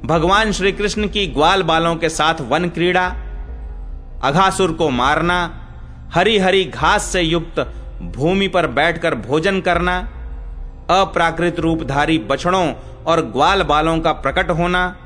भगवान 0.06 0.52
श्री 0.52 0.72
कृष्ण 0.72 1.08
की 1.08 1.28
ग्वाल 1.28 1.64
बालों 1.64 1.96
के 1.96 2.10
साथ 2.10 2.42
वन 2.42 2.70
क्रीड़ा, 2.70 3.08
अघासुर 4.24 4.72
को 4.72 4.90
मारना, 4.90 5.60
हरी 6.14 6.38
हरी 6.38 6.66
घास 6.66 7.04
से 7.04 7.22
युक्त 7.22 7.60
भूमि 8.02 8.48
पर 8.48 8.68
बैठकर 8.68 9.16
भोजन 9.16 9.62
करना 9.62 10.10
अप्राकृत 11.02 11.60
रूपधारी 11.60 12.18
बछड़ों 12.18 12.74
और 13.08 13.22
ग्वाल 13.22 13.64
बालों 13.64 14.00
का 14.00 14.12
प्रकट 14.12 14.50
होना 14.50 14.98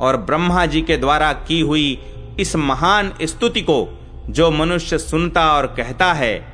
और 0.00 0.16
ब्रह्मा 0.16 0.66
जी 0.66 0.82
के 0.82 0.96
द्वारा 0.96 1.32
की 1.32 1.60
हुई 1.60 1.98
इस 2.40 2.56
महान 2.56 3.12
स्तुति 3.22 3.60
को 3.60 3.98
जो 4.28 4.50
मनुष्य 4.50 4.98
सुनता 4.98 5.52
और 5.52 5.66
कहता 5.66 6.12
है, 6.12 6.52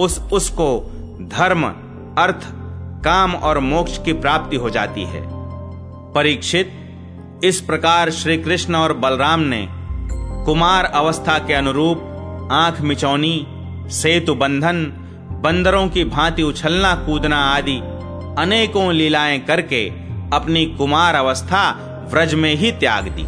उस 0.00 0.18
उसको 0.32 0.92
धर्म, 1.22 1.64
अर्थ, 2.18 2.36
काम 3.04 3.34
और 3.34 3.58
मोक्ष 3.58 3.98
की 4.02 4.12
प्राप्ति 4.12 4.56
हो 4.56 4.70
जाती 4.70 5.02
है। 5.02 5.22
परीक्षित, 6.12 6.72
इस 7.44 7.60
प्रकार 7.60 8.10
श्री 8.10 8.36
कृष्ण 8.38 8.74
और 8.74 8.92
बलराम 8.92 9.40
ने 9.40 9.68
कुमार 10.44 10.84
अवस्था 10.84 11.38
के 11.38 11.54
अनुरूप 11.54 12.48
आँख 12.52 12.80
मिचौनी, 12.80 13.46
सेतु 13.90 14.34
बंधन 14.34 15.05
बंदरों 15.40 15.88
की 15.88 16.04
भांति 16.04 16.42
उछलना, 16.42 16.94
कूदना 16.94 17.36
आदि 17.36 17.80
अनेकों 18.38 18.92
लीलाएँ 18.92 19.38
करके 19.38 19.88
अपनी 20.32 20.66
कुमार 20.66 21.14
अवस्था 21.14 21.70
व्रज 22.12 22.34
में 22.34 22.54
ही 22.54 22.72
त्याग 22.72 23.08
दी। 23.08 23.26